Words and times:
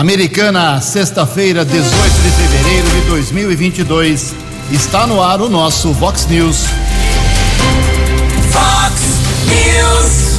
Americana, 0.00 0.80
sexta-feira, 0.80 1.62
18 1.62 1.92
de 2.22 2.30
fevereiro 2.30 2.88
de 2.88 3.00
2022. 3.02 4.34
Está 4.72 5.06
no 5.06 5.22
ar 5.22 5.42
o 5.42 5.50
nosso 5.50 5.92
Vox 5.92 6.26
News. 6.26 6.64
Vox 8.50 9.02
News. 9.44 10.38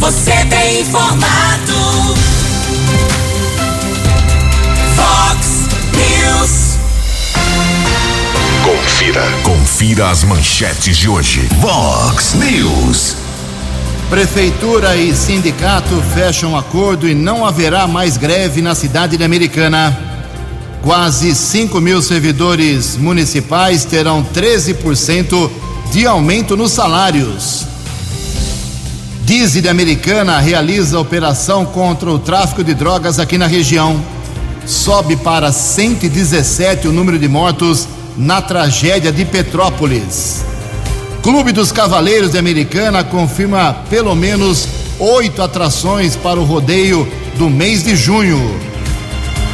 Você 0.00 0.44
tem 0.46 0.80
informado. 0.80 2.16
Vox 4.96 5.68
News. 5.94 6.78
Confira. 8.64 9.22
Confira 9.44 10.10
as 10.10 10.24
manchetes 10.24 10.96
de 10.96 11.08
hoje. 11.08 11.48
Vox 11.60 12.34
News. 12.34 13.29
Prefeitura 14.10 14.96
e 14.96 15.14
sindicato 15.14 16.02
fecham 16.12 16.56
acordo 16.56 17.08
e 17.08 17.14
não 17.14 17.46
haverá 17.46 17.86
mais 17.86 18.16
greve 18.16 18.60
na 18.60 18.74
cidade 18.74 19.16
de 19.16 19.22
Americana. 19.22 19.96
Quase 20.82 21.32
5 21.32 21.80
mil 21.80 22.02
servidores 22.02 22.96
municipais 22.96 23.84
terão 23.84 24.26
13% 24.34 25.48
de 25.92 26.08
aumento 26.08 26.56
nos 26.56 26.72
salários. 26.72 27.64
Dize 29.22 29.60
de 29.60 29.68
Americana 29.68 30.40
realiza 30.40 30.98
operação 30.98 31.64
contra 31.64 32.10
o 32.10 32.18
tráfico 32.18 32.64
de 32.64 32.74
drogas 32.74 33.20
aqui 33.20 33.38
na 33.38 33.46
região. 33.46 34.02
Sobe 34.66 35.14
para 35.14 35.52
117 35.52 36.88
o 36.88 36.92
número 36.92 37.16
de 37.16 37.28
mortos 37.28 37.86
na 38.16 38.42
tragédia 38.42 39.12
de 39.12 39.24
Petrópolis. 39.24 40.49
Clube 41.22 41.52
dos 41.52 41.70
Cavaleiros 41.70 42.30
de 42.30 42.38
Americana 42.38 43.04
confirma 43.04 43.74
pelo 43.90 44.14
menos 44.14 44.66
oito 44.98 45.42
atrações 45.42 46.16
para 46.16 46.40
o 46.40 46.44
rodeio 46.44 47.06
do 47.36 47.50
mês 47.50 47.84
de 47.84 47.94
junho. 47.94 48.38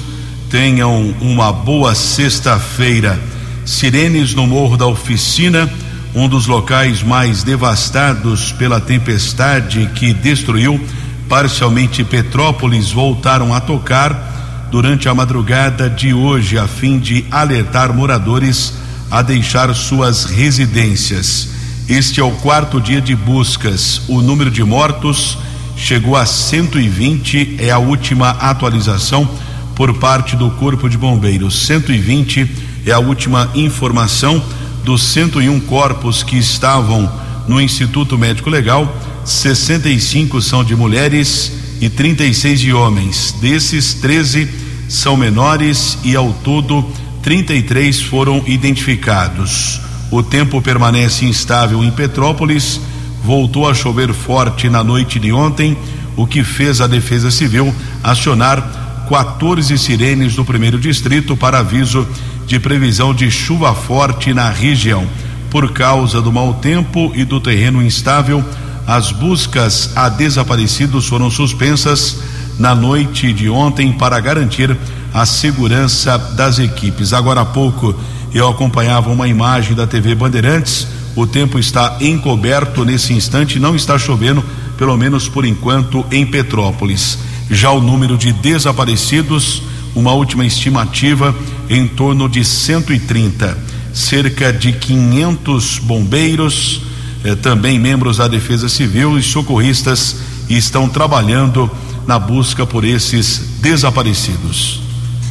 tenham 0.49 1.13
uma 1.21 1.53
boa 1.53 1.93
sexta-feira. 1.93 3.19
Sirenes 3.63 4.33
no 4.33 4.47
Morro 4.47 4.75
da 4.75 4.87
Oficina 4.87 5.71
um 6.13 6.27
dos 6.27 6.47
locais 6.47 7.03
mais 7.03 7.43
devastados 7.43 8.51
pela 8.51 8.81
tempestade 8.81 9.89
que 9.95 10.13
destruiu 10.13 10.79
parcialmente 11.27 12.03
Petrópolis, 12.03 12.91
voltaram 12.91 13.53
a 13.53 13.61
tocar 13.61 14.67
durante 14.71 15.07
a 15.07 15.13
madrugada 15.13 15.89
de 15.89 16.13
hoje, 16.13 16.57
a 16.57 16.67
fim 16.67 16.97
de 16.97 17.23
alertar 17.29 17.93
moradores 17.93 18.73
a 19.11 19.21
deixar 19.21 19.73
suas 19.75 20.25
residências. 20.25 21.49
Este 21.87 22.19
é 22.19 22.23
o 22.23 22.31
quarto 22.31 22.79
dia 22.79 23.01
de 23.01 23.15
buscas. 23.15 24.01
O 24.07 24.21
número 24.21 24.51
de 24.51 24.63
mortos 24.63 25.37
chegou 25.75 26.15
a 26.15 26.25
120, 26.25 27.57
é 27.59 27.71
a 27.71 27.79
última 27.79 28.29
atualização 28.29 29.27
por 29.75 29.93
parte 29.95 30.35
do 30.35 30.51
Corpo 30.51 30.89
de 30.89 30.97
Bombeiros. 30.97 31.65
120 31.65 32.49
é 32.85 32.91
a 32.91 32.99
última 32.99 33.49
informação 33.55 34.43
dos 34.89 35.03
101 35.03 35.59
corpos 35.59 36.23
que 36.23 36.35
estavam 36.35 37.07
no 37.47 37.61
Instituto 37.61 38.17
Médico 38.17 38.49
Legal, 38.49 38.91
65 39.23 40.41
são 40.41 40.63
de 40.63 40.75
mulheres 40.75 41.51
e 41.79 41.87
36 41.87 42.59
de 42.59 42.73
homens. 42.73 43.35
Desses, 43.39 43.93
13 43.93 44.49
são 44.87 45.15
menores 45.15 45.99
e 46.03 46.15
ao 46.15 46.33
todo 46.33 46.83
33 47.21 48.01
foram 48.01 48.43
identificados. 48.47 49.79
O 50.09 50.23
tempo 50.23 50.59
permanece 50.59 51.23
instável 51.23 51.83
em 51.83 51.91
Petrópolis. 51.91 52.81
Voltou 53.23 53.69
a 53.69 53.75
chover 53.75 54.11
forte 54.11 54.71
na 54.71 54.83
noite 54.83 55.19
de 55.19 55.31
ontem, 55.31 55.77
o 56.15 56.25
que 56.25 56.43
fez 56.43 56.81
a 56.81 56.87
Defesa 56.87 57.29
Civil 57.29 57.71
acionar 58.03 59.05
14 59.07 59.77
sirenes 59.77 60.35
do 60.35 60.43
primeiro 60.43 60.79
distrito 60.79 61.37
para 61.37 61.59
aviso 61.59 62.07
de 62.49 62.59
previsão 62.59 63.13
de 63.13 63.29
chuva 63.29 63.75
forte 63.75 64.33
na 64.33 64.49
região. 64.49 65.07
Por 65.51 65.71
causa 65.71 66.19
do 66.19 66.33
mau 66.33 66.55
tempo 66.55 67.11
e 67.13 67.23
do 67.23 67.39
terreno 67.39 67.79
instável, 67.79 68.43
as 68.87 69.11
buscas 69.11 69.95
a 69.95 70.09
desaparecidos 70.09 71.07
foram 71.07 71.29
suspensas 71.29 72.17
na 72.57 72.73
noite 72.73 73.31
de 73.33 73.47
ontem 73.51 73.93
para 73.93 74.19
garantir 74.19 74.75
a 75.13 75.27
segurança 75.27 76.17
das 76.17 76.57
equipes. 76.57 77.13
Agora 77.13 77.41
há 77.41 77.45
pouco 77.45 77.95
eu 78.33 78.49
acompanhava 78.49 79.11
uma 79.11 79.27
imagem 79.27 79.75
da 79.75 79.85
TV 79.85 80.15
Bandeirantes. 80.15 80.87
O 81.15 81.27
tempo 81.27 81.59
está 81.59 81.97
encoberto 82.01 82.83
nesse 82.83 83.13
instante, 83.13 83.59
não 83.59 83.75
está 83.75 83.95
chovendo, 83.99 84.43
pelo 84.75 84.97
menos 84.97 85.29
por 85.29 85.45
enquanto, 85.45 86.03
em 86.11 86.25
Petrópolis. 86.25 87.19
Já 87.51 87.69
o 87.69 87.79
número 87.79 88.17
de 88.17 88.33
desaparecidos 88.33 89.61
uma 89.95 90.13
última 90.13 90.45
estimativa 90.45 91.35
em 91.69 91.87
torno 91.87 92.27
de 92.27 92.43
130. 92.43 93.57
Cerca 93.93 94.53
de 94.53 94.73
500 94.73 95.79
bombeiros, 95.79 96.81
eh, 97.23 97.35
também 97.35 97.79
membros 97.79 98.17
da 98.17 98.27
Defesa 98.27 98.69
Civil 98.69 99.17
e 99.17 99.23
socorristas 99.23 100.15
estão 100.49 100.87
trabalhando 100.87 101.69
na 102.07 102.17
busca 102.17 102.65
por 102.65 102.83
esses 102.83 103.59
desaparecidos. 103.61 104.81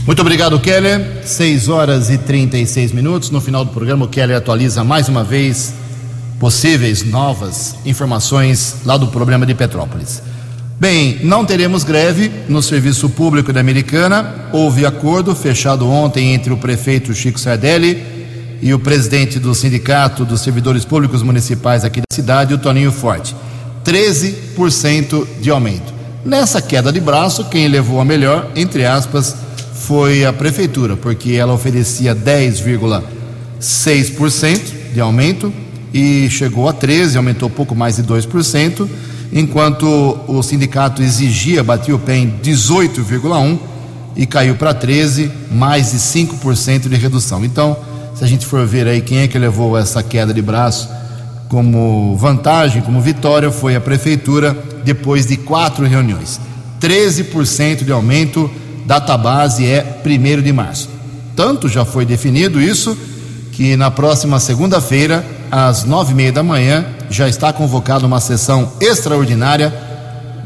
Muito 0.07 0.21
obrigado, 0.21 0.59
Keller. 0.59 1.23
6 1.25 1.69
horas 1.69 2.09
e 2.09 2.17
36 2.17 2.93
minutos. 2.93 3.31
No 3.31 3.41
final 3.41 3.65
do 3.65 3.73
programa, 3.73 4.07
o 4.07 4.09
Keller 4.09 4.37
atualiza 4.37 4.83
mais 4.83 5.09
uma 5.09 5.23
vez 5.23 5.75
possíveis 6.39 7.05
novas 7.05 7.77
informações 7.85 8.77
lá 8.85 8.97
do 8.97 9.09
problema 9.09 9.45
de 9.45 9.55
Petrópolis. 9.55 10.23
Bem, 10.81 11.19
não 11.25 11.45
teremos 11.45 11.83
greve 11.83 12.31
no 12.49 12.63
serviço 12.63 13.11
público 13.11 13.53
da 13.53 13.59
Americana. 13.59 14.49
Houve 14.53 14.87
acordo 14.87 15.35
fechado 15.35 15.89
ontem 15.89 16.33
entre 16.33 16.53
o 16.53 16.57
prefeito 16.57 17.13
Chico 17.13 17.41
Sardelli 17.41 18.01
e 18.63 18.73
o 18.73 18.79
presidente 18.79 19.41
do 19.41 19.53
Sindicato 19.57 20.25
dos 20.25 20.41
Servidores 20.41 20.85
Públicos 20.85 21.21
Municipais 21.21 21.85
aqui 21.85 21.99
da 21.99 22.15
cidade, 22.15 22.55
o 22.55 22.59
Toninho 22.59 22.93
Forte. 22.93 23.35
13% 23.85 25.27
de 25.41 25.51
aumento. 25.51 25.93
Nessa 26.25 26.63
queda 26.63 26.93
de 26.93 27.01
braço, 27.01 27.47
quem 27.47 27.67
levou 27.67 28.01
a 28.01 28.05
melhor, 28.05 28.49
entre 28.55 28.85
aspas, 28.85 29.35
foi 29.75 30.25
a 30.25 30.33
prefeitura, 30.33 30.97
porque 30.97 31.33
ela 31.33 31.55
oferecia 31.55 32.15
10,5 32.15 33.03
6% 33.61 34.93
de 34.95 35.01
aumento 35.01 35.53
e 35.93 36.31
chegou 36.31 36.69
a 36.69 36.73
13%, 36.73 37.17
aumentou 37.17 37.51
pouco 37.51 37.75
mais 37.75 37.97
de 37.97 38.05
2%, 38.05 38.89
enquanto 39.33 40.19
o 40.27 40.43
sindicato 40.43 41.03
exigia, 41.03 41.63
batia 41.63 41.95
o 41.95 41.99
pé 41.99 42.17
em 42.17 42.31
18,1% 42.43 43.59
e 44.17 44.27
caiu 44.27 44.57
para 44.57 44.75
13%, 44.75 45.31
mais 45.51 45.93
de 45.93 45.99
5% 45.99 46.89
de 46.89 46.97
redução. 46.97 47.45
Então, 47.45 47.77
se 48.15 48.25
a 48.25 48.27
gente 48.27 48.45
for 48.45 48.67
ver 48.67 48.89
aí 48.89 49.01
quem 49.01 49.19
é 49.19 49.29
que 49.29 49.39
levou 49.39 49.79
essa 49.79 50.03
queda 50.03 50.35
de 50.35 50.43
braço 50.43 50.89
como 51.49 52.17
vantagem, 52.17 52.83
como 52.83 53.01
vitória, 53.01 53.51
foi 53.51 53.77
a 53.77 53.81
prefeitura, 53.81 54.57
depois 54.85 55.27
de 55.27 55.37
quatro 55.37 55.87
reuniões. 55.87 56.41
13% 56.81 57.85
de 57.85 57.93
aumento, 57.93 58.51
data 58.85 59.17
base 59.17 59.67
é 59.67 60.01
1 60.05 60.43
de 60.43 60.53
março. 60.53 60.89
Tanto 61.35 61.69
já 61.69 61.85
foi 61.85 62.05
definido 62.05 62.61
isso 62.61 62.97
que 63.53 63.77
na 63.77 63.91
próxima 63.91 64.39
segunda-feira, 64.41 65.25
às 65.51 65.85
nove 65.85 66.13
e 66.13 66.15
meia 66.15 66.33
da 66.33 66.43
manhã, 66.43 66.85
já 67.11 67.29
está 67.29 67.53
convocada 67.53 68.07
uma 68.07 68.21
sessão 68.21 68.73
extraordinária 68.81 69.71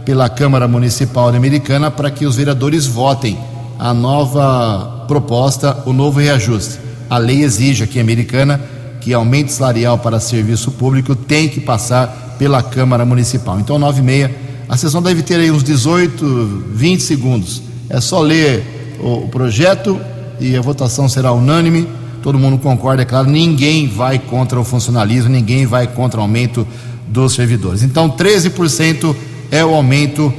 pela 0.05 0.29
Câmara 0.29 0.67
Municipal 0.67 1.29
Americana 1.29 1.91
para 1.91 2.11
que 2.11 2.27
os 2.27 2.37
vereadores 2.37 2.87
votem 2.87 3.39
a 3.79 3.93
nova 3.93 5.05
proposta, 5.09 5.83
o 5.87 5.93
novo 5.93 6.21
reajuste. 6.21 6.79
A 7.09 7.19
lei 7.19 7.43
exige 7.43 7.85
aqui 7.85 8.01
Americana 8.01 8.61
que 9.01 9.13
aumento 9.13 9.51
salarial 9.51 9.99
para 9.99 10.21
serviço 10.21 10.71
público 10.71 11.15
tem 11.17 11.49
que 11.49 11.61
passar 11.61 12.37
pela 12.39 12.63
Câmara 12.63 13.05
Municipal. 13.05 13.59
Então, 13.59 13.79
nove 13.79 14.01
e 14.01 14.03
meia, 14.03 14.35
a 14.69 14.77
sessão 14.77 15.03
deve 15.03 15.23
ter 15.23 15.35
aí 15.35 15.51
uns 15.51 15.63
18, 15.63 16.65
20 16.73 17.01
segundos. 17.01 17.63
É 17.89 18.01
só 18.01 18.21
ler 18.21 18.97
o 19.01 19.29
projeto 19.29 20.01
e 20.41 20.57
a 20.57 20.61
votação 20.61 21.09
será 21.09 21.33
unânime. 21.33 21.87
Todo 22.23 22.39
mundo 22.39 22.57
concorda, 22.59 23.03
é 23.03 23.05
claro, 23.05 23.29
ninguém 23.29 23.89
vai 23.89 24.19
contra 24.19 24.61
o 24.61 24.65
funcionalismo, 24.65 25.29
ninguém 25.29 25.67
vai 25.67 25.89
contra 25.89 26.21
o 26.21 26.23
aumento 26.23 26.67
dos 27.09 27.35
servidores. 27.35 27.83
Então, 27.83 28.09
13% 28.09 29.15
é 29.51 29.65
o 29.65 29.75
aumento 29.75 30.33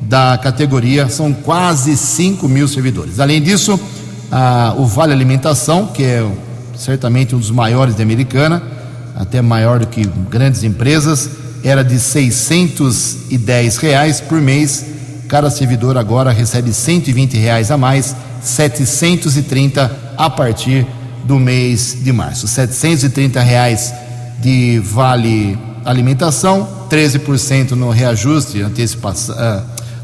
da 0.00 0.38
categoria, 0.38 1.08
são 1.08 1.32
quase 1.32 1.96
5 1.96 2.48
mil 2.48 2.68
servidores. 2.68 3.18
Além 3.20 3.42
disso, 3.42 3.78
a, 4.30 4.74
o 4.78 4.86
Vale 4.86 5.12
Alimentação, 5.12 5.88
que 5.88 6.04
é 6.04 6.26
certamente 6.76 7.34
um 7.34 7.38
dos 7.38 7.50
maiores 7.50 7.94
da 7.94 8.02
Americana, 8.02 8.62
até 9.16 9.42
maior 9.42 9.80
do 9.80 9.86
que 9.86 10.06
grandes 10.30 10.62
empresas, 10.62 11.30
era 11.64 11.82
de 11.82 11.98
610 11.98 13.76
reais 13.78 14.20
por 14.20 14.40
mês. 14.40 14.86
Cada 15.26 15.50
servidor 15.50 15.98
agora 15.98 16.30
recebe 16.30 16.72
120 16.72 17.36
reais 17.36 17.70
a 17.70 17.76
mais, 17.76 18.14
730 18.40 19.90
a 20.16 20.30
partir 20.30 20.86
do 21.24 21.38
mês 21.38 21.98
de 22.02 22.12
março. 22.12 22.46
730 22.46 23.40
reais 23.40 23.92
de 24.40 24.78
vale 24.80 25.58
alimentação, 25.84 26.68
13% 26.90 27.72
no 27.72 27.90
reajuste, 27.90 28.62
antecipação, 28.62 29.34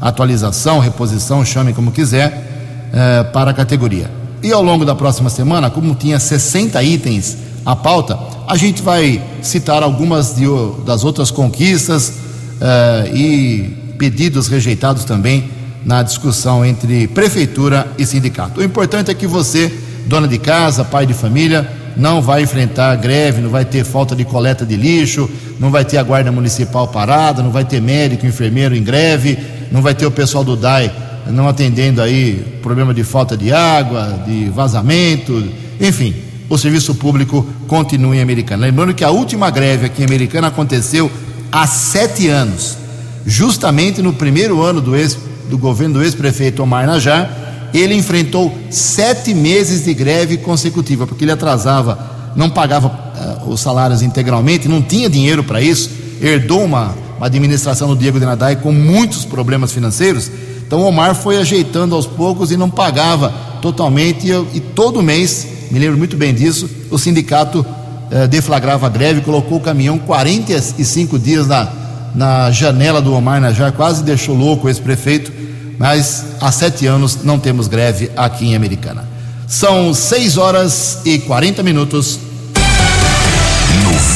atualização, 0.01 0.79
reposição, 0.79 1.43
chame 1.45 1.73
como 1.73 1.91
quiser, 1.91 2.89
eh, 2.93 3.23
para 3.33 3.51
a 3.51 3.53
categoria. 3.53 4.09
E 4.41 4.51
ao 4.51 4.61
longo 4.61 4.85
da 4.85 4.93
próxima 4.93 5.29
semana, 5.29 5.69
como 5.69 5.95
tinha 5.95 6.19
60 6.19 6.81
itens 6.83 7.37
a 7.65 7.75
pauta, 7.75 8.17
a 8.47 8.55
gente 8.55 8.81
vai 8.81 9.21
citar 9.41 9.81
algumas 9.81 10.35
de, 10.35 10.45
das 10.85 11.03
outras 11.03 11.31
conquistas 11.31 12.13
eh, 12.61 13.11
e 13.13 13.85
pedidos 13.97 14.47
rejeitados 14.47 15.03
também 15.05 15.49
na 15.83 16.03
discussão 16.03 16.65
entre 16.65 17.07
prefeitura 17.07 17.87
e 17.97 18.05
sindicato. 18.05 18.59
O 18.59 18.63
importante 18.63 19.11
é 19.11 19.13
que 19.13 19.27
você, 19.27 19.71
dona 20.05 20.27
de 20.27 20.37
casa, 20.37 20.83
pai 20.83 21.05
de 21.05 21.13
família, 21.13 21.67
não 21.95 22.21
vai 22.21 22.43
enfrentar 22.43 22.95
greve, 22.95 23.41
não 23.41 23.49
vai 23.49 23.65
ter 23.65 23.83
falta 23.83 24.15
de 24.15 24.25
coleta 24.25 24.65
de 24.65 24.75
lixo, 24.75 25.29
não 25.59 25.71
vai 25.71 25.85
ter 25.85 25.97
a 25.97 26.03
guarda 26.03 26.31
municipal 26.31 26.87
parada, 26.87 27.41
não 27.41 27.51
vai 27.51 27.65
ter 27.65 27.81
médico, 27.81 28.25
enfermeiro 28.25 28.75
em 28.75 28.83
greve, 28.83 29.37
não 29.71 29.81
vai 29.81 29.95
ter 29.95 30.05
o 30.05 30.11
pessoal 30.11 30.43
do 30.43 30.55
DAI 30.55 30.91
não 31.31 31.47
atendendo 31.47 32.01
aí 32.01 32.59
problema 32.61 32.93
de 32.93 33.03
falta 33.03 33.35
de 33.35 33.51
água, 33.51 34.23
de 34.25 34.49
vazamento, 34.49 35.43
enfim, 35.79 36.15
o 36.49 36.57
serviço 36.57 36.93
público 36.95 37.45
continua 37.67 38.15
em 38.15 38.21
Americana. 38.21 38.65
Lembrando 38.65 38.93
que 38.93 39.03
a 39.03 39.09
última 39.09 39.49
greve 39.49 39.87
aqui 39.87 40.01
em 40.01 40.05
Americana 40.05 40.47
aconteceu 40.47 41.11
há 41.51 41.65
sete 41.65 42.27
anos, 42.27 42.77
justamente 43.25 44.01
no 44.01 44.13
primeiro 44.13 44.61
ano 44.61 44.79
do, 44.79 44.95
ex, 44.95 45.17
do 45.49 45.57
governo 45.57 45.95
do 45.95 46.03
ex-prefeito 46.03 46.61
Omar 46.61 46.85
Najar, 46.85 47.44
ele 47.77 47.95
enfrentou 47.95 48.53
sete 48.69 49.33
meses 49.33 49.85
de 49.85 49.93
greve 49.93 50.37
consecutiva, 50.37 51.05
porque 51.05 51.23
ele 51.23 51.31
atrasava, 51.31 52.33
não 52.35 52.49
pagava 52.49 52.87
uh, 52.87 53.49
os 53.49 53.59
salários 53.59 54.01
integralmente, 54.01 54.67
não 54.67 54.81
tinha 54.81 55.09
dinheiro 55.09 55.43
para 55.43 55.61
isso, 55.61 55.89
herdou 56.21 56.63
uma 56.63 57.05
uma 57.17 57.27
administração 57.27 57.87
do 57.87 57.95
Diego 57.95 58.19
de 58.19 58.25
Nadai 58.25 58.57
com 58.57 58.71
muitos 58.71 59.25
problemas 59.25 59.71
financeiros. 59.71 60.29
Então 60.65 60.81
Omar 60.81 61.15
foi 61.15 61.37
ajeitando 61.37 61.95
aos 61.95 62.05
poucos 62.05 62.51
e 62.51 62.57
não 62.57 62.69
pagava 62.69 63.33
totalmente. 63.61 64.27
E, 64.27 64.31
e 64.57 64.59
todo 64.59 65.01
mês, 65.01 65.47
me 65.71 65.79
lembro 65.79 65.97
muito 65.97 66.17
bem 66.17 66.33
disso, 66.33 66.69
o 66.89 66.97
sindicato 66.97 67.65
eh, 68.11 68.27
deflagrava 68.27 68.87
a 68.87 68.89
greve, 68.89 69.21
colocou 69.21 69.57
o 69.57 69.61
caminhão 69.61 69.97
45 69.97 71.17
dias 71.17 71.47
na, 71.47 71.69
na 72.13 72.51
janela 72.51 73.01
do 73.01 73.13
Omar 73.13 73.39
Najar, 73.39 73.71
quase 73.71 74.03
deixou 74.03 74.35
louco 74.35 74.67
esse 74.67 74.81
prefeito. 74.81 75.31
Mas 75.77 76.25
há 76.41 76.51
sete 76.51 76.85
anos 76.85 77.23
não 77.23 77.39
temos 77.39 77.67
greve 77.67 78.11
aqui 78.15 78.47
em 78.47 78.55
Americana. 78.55 79.07
São 79.47 79.93
6 79.93 80.37
horas 80.37 80.99
e 81.05 81.19
40 81.19 81.61
minutos. 81.61 82.19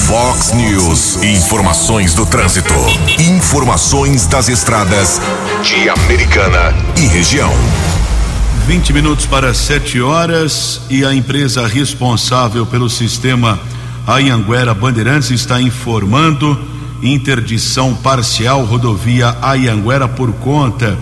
Fox 0.09 0.53
News. 0.53 1.21
Informações 1.21 2.15
do 2.15 2.25
trânsito. 2.25 2.73
Informações 3.19 4.25
das 4.25 4.49
estradas 4.49 5.21
de 5.61 5.87
Americana 5.87 6.73
e 6.97 7.05
região. 7.05 7.53
20 8.65 8.91
minutos 8.91 9.27
para 9.27 9.53
7 9.53 10.01
horas 10.01 10.81
e 10.89 11.05
a 11.05 11.13
empresa 11.13 11.67
responsável 11.67 12.65
pelo 12.65 12.89
sistema 12.89 13.59
Ayanguera 14.07 14.73
Bandeirantes 14.73 15.29
está 15.29 15.61
informando 15.61 16.59
interdição 17.03 17.93
parcial 17.93 18.65
rodovia 18.65 19.37
Ayanguera 19.43 20.07
por 20.07 20.33
conta 20.33 20.97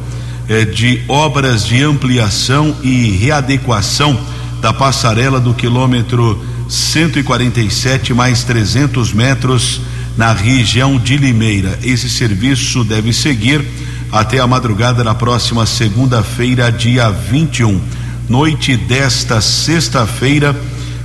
eh, 0.49 0.65
de 0.65 1.01
obras 1.07 1.65
de 1.65 1.83
ampliação 1.83 2.75
e 2.81 3.11
readequação 3.11 4.19
da 4.61 4.73
passarela 4.73 5.39
do 5.39 5.53
quilômetro 5.53 6.43
147 6.69 8.13
mais 8.13 8.43
300 8.43 9.13
metros 9.13 9.81
na 10.17 10.33
região 10.33 10.97
de 10.97 11.15
Limeira. 11.15 11.77
Esse 11.83 12.09
serviço 12.09 12.83
deve 12.83 13.13
seguir 13.13 13.63
até 14.11 14.39
a 14.39 14.47
madrugada 14.47 15.03
da 15.03 15.13
próxima 15.13 15.65
segunda-feira, 15.65 16.71
dia 16.71 17.09
21. 17.09 17.79
Noite 18.27 18.75
desta 18.75 19.39
sexta-feira, 19.39 20.55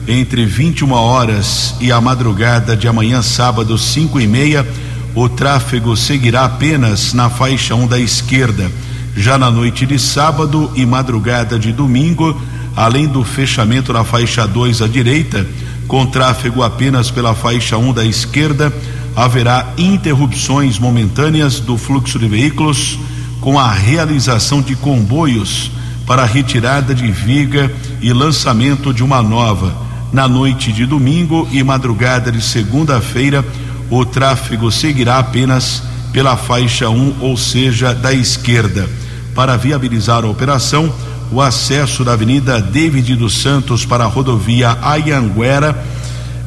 entre 0.09 0.45
21 0.45 0.91
horas 0.93 1.75
e 1.81 1.93
a 1.93 2.01
madrugada 2.01 2.77
de 2.77 2.89
amanhã, 2.89 3.23
sábado, 3.23 3.77
5 3.79 4.21
e 4.21 4.27
meia, 4.27 4.67
o 5.15 5.29
tráfego 5.29 5.97
seguirá 5.97 6.45
apenas 6.45 7.13
na 7.13 7.29
faixa 7.29 7.75
1 7.75 7.87
da 7.87 8.01
esquerda. 8.01 8.71
Já 9.17 9.37
na 9.37 9.51
noite 9.51 9.85
de 9.85 9.99
sábado 9.99 10.71
e 10.75 10.87
madrugada 10.87 11.59
de 11.59 11.71
domingo, 11.71 12.41
além 12.75 13.07
do 13.07 13.23
fechamento 13.23 13.93
na 13.93 14.05
faixa 14.05 14.47
2 14.47 14.81
à 14.81 14.89
direita, 14.89 15.47
com 15.87 16.07
tráfego 16.07 16.63
apenas 16.63 17.11
pela 17.11 17.35
faixa 17.35 17.77
1 17.77 17.89
um 17.89 17.93
da 17.93 18.05
esquerda, 18.05 18.73
haverá 19.15 19.75
interrupções 19.77 20.79
momentâneas 20.79 21.61
do 21.61 21.77
fluxo 21.77 22.19
de 22.19 22.27
veículos 22.27 22.99
com 23.41 23.59
a 23.59 23.71
realização 23.71 24.63
de 24.63 24.75
comboios 24.75 25.71
para 26.07 26.25
retirada 26.25 26.95
de 26.95 27.11
viga 27.13 27.71
e 28.01 28.13
lançamento 28.13 28.95
de 28.95 29.05
uma 29.05 29.23
nova. 29.23 29.77
Na 30.11 30.27
noite 30.27 30.73
de 30.73 30.87
domingo 30.87 31.47
e 31.53 31.63
madrugada 31.63 32.33
de 32.33 32.41
segunda-feira, 32.41 33.45
o 33.91 34.05
tráfego 34.07 34.71
seguirá 34.71 35.19
apenas 35.19 35.83
pela 36.13 36.37
faixa 36.37 36.89
1, 36.89 36.95
um, 36.95 37.15
ou 37.21 37.37
seja, 37.37 37.95
da 37.95 38.13
esquerda. 38.13 38.89
Para 39.35 39.57
viabilizar 39.57 40.25
a 40.25 40.29
operação, 40.29 40.93
o 41.31 41.41
acesso 41.41 42.05
da 42.05 42.13
Avenida 42.13 42.61
David 42.61 43.17
dos 43.17 43.41
Santos 43.41 43.87
para 43.87 44.05
a 44.05 44.07
rodovia 44.07 44.77
Ayanguera 44.83 45.83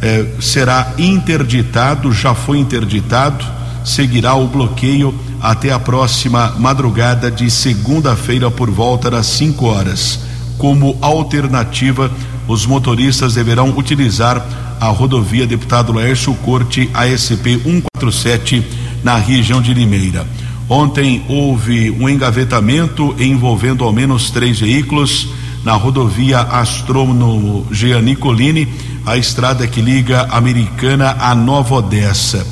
eh, 0.02 0.26
será 0.40 0.94
interditado, 0.98 2.12
já 2.14 2.36
foi 2.36 2.60
interditado, 2.60 3.44
seguirá 3.84 4.36
o 4.36 4.48
bloqueio 4.48 5.14
até 5.42 5.72
a 5.72 5.80
próxima 5.80 6.54
madrugada 6.60 7.32
de 7.32 7.50
segunda-feira 7.50 8.52
por 8.52 8.70
volta 8.70 9.10
das 9.10 9.26
5 9.28 9.66
horas. 9.66 10.20
Como 10.58 10.98
alternativa, 11.02 12.12
os 12.48 12.66
motoristas 12.66 13.34
deverão 13.34 13.70
utilizar 13.76 14.46
a 14.80 14.88
rodovia 14.88 15.48
Deputado 15.48 15.92
Laércio 15.92 16.34
Corte 16.36 16.90
ASP 16.94 17.60
147 17.64 18.64
na 19.04 19.16
região 19.18 19.62
de 19.62 19.74
Limeira. 19.74 20.26
Ontem 20.68 21.24
houve 21.28 21.92
um 21.92 22.10
engavetamento 22.10 23.16
envolvendo 23.20 23.84
ao 23.84 23.94
menos 23.94 24.32
três 24.32 24.60
veículos 24.60 25.28
na 25.64 25.74
rodovia 25.74 26.40
Astrônomo 26.40 27.68
Giannicolini, 27.72 28.68
a 29.06 29.18
estrada 29.18 29.68
que 29.68 29.80
liga 29.80 30.28
Americana 30.32 31.18
a 31.20 31.36
Nova 31.36 31.76
Odessa. 31.76 32.46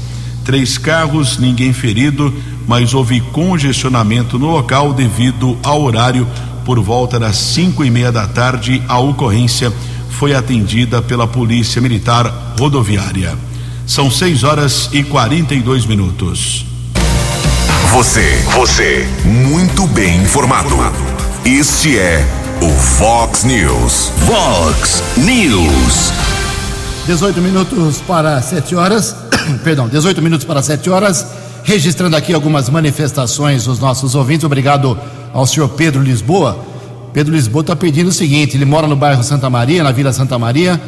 Três 0.44 0.78
carros, 0.78 1.38
ninguém 1.40 1.74
ferido, 1.74 2.34
mas 2.68 2.94
houve 2.94 3.20
congestionamento 3.20 4.38
no 4.38 4.52
local 4.52 4.94
devido 4.94 5.58
ao 5.64 5.82
horário 5.82 6.28
por 6.66 6.80
volta 6.80 7.20
das 7.20 7.38
cinco 7.38 7.84
e 7.84 7.90
meia 7.90 8.12
da 8.12 8.28
tarde. 8.28 8.82
A 8.88 9.00
ocorrência 9.00 9.74
foi 10.10 10.36
atendida 10.36 11.02
pela 11.02 11.28
Polícia 11.28 11.82
Militar 11.82 12.56
Rodoviária. 12.60 13.38
São 13.86 14.10
6 14.10 14.44
horas 14.44 14.90
e 14.94 15.04
42 15.04 15.86
minutos. 15.86 16.73
Você, 17.94 18.36
você, 18.56 19.08
muito 19.24 19.86
bem 19.86 20.20
informado. 20.24 20.76
Este 21.46 22.00
é 22.00 22.26
o 22.60 22.70
Fox 22.72 23.44
News. 23.44 24.12
Fox 24.26 25.04
News. 25.18 26.12
18 27.06 27.40
minutos 27.40 28.02
para 28.02 28.42
7 28.42 28.76
horas. 28.76 29.16
Perdão, 29.64 29.88
18 29.88 30.24
minutos 30.24 30.44
para 30.44 30.64
7 30.64 30.90
horas. 30.90 31.24
Registrando 31.64 32.16
aqui 32.16 32.34
algumas 32.34 32.68
manifestações 32.68 33.66
dos 33.66 33.78
nossos 33.78 34.16
ouvintes. 34.16 34.44
Obrigado 34.44 34.98
ao 35.32 35.46
senhor 35.46 35.70
Pedro 35.70 36.02
Lisboa. 36.02 36.58
Pedro 37.14 37.32
Lisboa 37.32 37.62
está 37.62 37.76
pedindo 37.76 38.08
o 38.08 38.12
seguinte: 38.12 38.58
ele 38.58 38.66
mora 38.66 38.88
no 38.88 38.96
bairro 38.96 39.22
Santa 39.22 39.52
Maria, 39.52 39.84
na 39.84 39.92
Vila 39.92 40.12
Santa 40.12 40.40
Maria, 40.40 40.82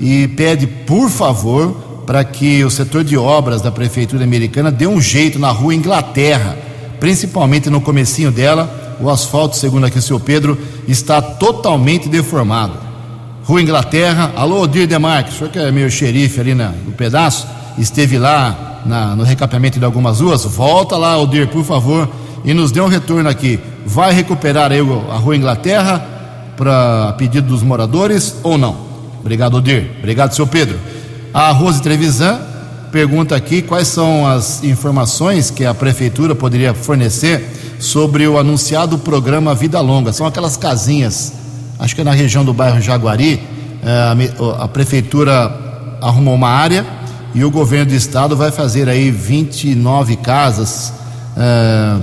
e 0.00 0.28
pede, 0.28 0.68
por 0.68 1.10
favor, 1.10 1.83
para 2.06 2.22
que 2.24 2.64
o 2.64 2.70
setor 2.70 3.02
de 3.02 3.16
obras 3.16 3.62
da 3.62 3.70
Prefeitura 3.70 4.24
Americana 4.24 4.70
dê 4.70 4.86
um 4.86 5.00
jeito 5.00 5.38
na 5.38 5.50
rua 5.50 5.74
Inglaterra, 5.74 6.56
principalmente 7.00 7.70
no 7.70 7.80
comecinho 7.80 8.30
dela. 8.30 8.96
O 9.00 9.10
asfalto, 9.10 9.56
segundo 9.56 9.86
aqui 9.86 9.98
o 9.98 10.02
senhor 10.02 10.20
Pedro, 10.20 10.56
está 10.86 11.20
totalmente 11.20 12.08
deformado. 12.08 12.74
Rua 13.44 13.60
Inglaterra, 13.60 14.32
alô 14.36 14.62
Odir 14.62 14.86
Demarques, 14.86 15.34
o 15.34 15.38
senhor 15.38 15.50
que 15.50 15.58
é 15.58 15.70
meu 15.70 15.90
xerife 15.90 16.40
ali 16.40 16.54
na, 16.54 16.68
no 16.68 16.92
pedaço, 16.92 17.46
esteve 17.76 18.18
lá 18.18 18.80
na, 18.86 19.16
no 19.16 19.22
recapeamento 19.22 19.78
de 19.78 19.84
algumas 19.84 20.20
ruas, 20.20 20.44
volta 20.44 20.96
lá, 20.96 21.18
Odir, 21.18 21.48
por 21.48 21.64
favor, 21.64 22.08
e 22.44 22.54
nos 22.54 22.70
dê 22.70 22.80
um 22.80 22.88
retorno 22.88 23.28
aqui. 23.28 23.58
Vai 23.84 24.12
recuperar 24.14 24.72
aí 24.72 24.80
a 24.80 25.16
Rua 25.16 25.36
Inglaterra 25.36 26.06
para 26.56 27.14
pedido 27.18 27.48
dos 27.48 27.62
moradores 27.62 28.36
ou 28.42 28.56
não? 28.56 28.76
Obrigado, 29.20 29.56
Odir. 29.56 29.90
Obrigado, 29.98 30.34
senhor 30.34 30.48
Pedro. 30.48 30.78
A 31.34 31.50
Rose 31.50 31.82
Trevisan 31.82 32.38
pergunta 32.92 33.34
aqui 33.34 33.60
quais 33.60 33.88
são 33.88 34.24
as 34.24 34.62
informações 34.62 35.50
que 35.50 35.64
a 35.64 35.74
prefeitura 35.74 36.32
poderia 36.32 36.72
fornecer 36.72 37.76
sobre 37.80 38.24
o 38.28 38.38
anunciado 38.38 38.98
programa 38.98 39.52
Vida 39.52 39.80
Longa. 39.80 40.12
São 40.12 40.28
aquelas 40.28 40.56
casinhas, 40.56 41.32
acho 41.76 41.92
que 41.92 42.02
é 42.02 42.04
na 42.04 42.12
região 42.12 42.44
do 42.44 42.54
bairro 42.54 42.80
Jaguari, 42.80 43.42
eh, 43.82 44.32
a 44.60 44.68
prefeitura 44.68 45.98
arrumou 46.00 46.36
uma 46.36 46.50
área 46.50 46.86
e 47.34 47.44
o 47.44 47.50
governo 47.50 47.86
do 47.86 47.96
estado 47.96 48.36
vai 48.36 48.52
fazer 48.52 48.88
aí 48.88 49.10
29 49.10 50.14
casas 50.18 50.92
eh, 51.36 51.96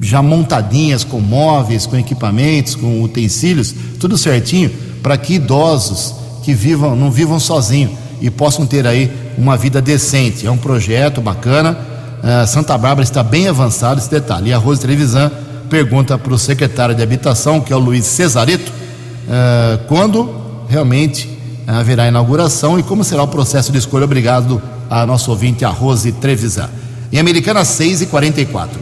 já 0.00 0.20
montadinhas 0.20 1.04
com 1.04 1.20
móveis, 1.20 1.86
com 1.86 1.96
equipamentos, 1.96 2.74
com 2.74 3.04
utensílios, 3.04 3.72
tudo 4.00 4.18
certinho 4.18 4.68
para 5.00 5.16
que 5.16 5.34
idosos 5.34 6.12
que 6.42 6.52
vivam 6.52 6.96
não 6.96 7.08
vivam 7.08 7.38
sozinhos 7.38 8.05
e 8.20 8.30
possam 8.30 8.66
ter 8.66 8.86
aí 8.86 9.10
uma 9.36 9.56
vida 9.56 9.80
decente. 9.80 10.46
É 10.46 10.50
um 10.50 10.56
projeto 10.56 11.20
bacana. 11.20 11.76
Uh, 12.22 12.46
Santa 12.46 12.76
Bárbara 12.76 13.02
está 13.02 13.22
bem 13.22 13.48
avançado 13.48 14.00
esse 14.00 14.10
detalhe. 14.10 14.50
E 14.50 14.52
a 14.52 14.58
Rose 14.58 14.80
Trevisan 14.80 15.30
pergunta 15.68 16.16
para 16.16 16.32
o 16.32 16.38
secretário 16.38 16.94
de 16.94 17.02
Habitação, 17.02 17.60
que 17.60 17.72
é 17.72 17.76
o 17.76 17.78
Luiz 17.78 18.04
Cesarito, 18.04 18.70
uh, 18.70 19.78
quando 19.86 20.34
realmente 20.68 21.36
haverá 21.66 22.06
inauguração 22.06 22.78
e 22.78 22.82
como 22.82 23.02
será 23.02 23.22
o 23.22 23.28
processo 23.28 23.72
de 23.72 23.78
escolha. 23.78 24.04
Obrigado 24.04 24.62
a 24.88 25.04
nosso 25.04 25.30
ouvinte, 25.30 25.64
a 25.64 25.68
Rose 25.68 26.12
Trevisan. 26.12 26.70
Em 27.12 27.18
Americana 27.18 27.64
6 27.64 28.02
e 28.02 28.06
44. 28.06 28.80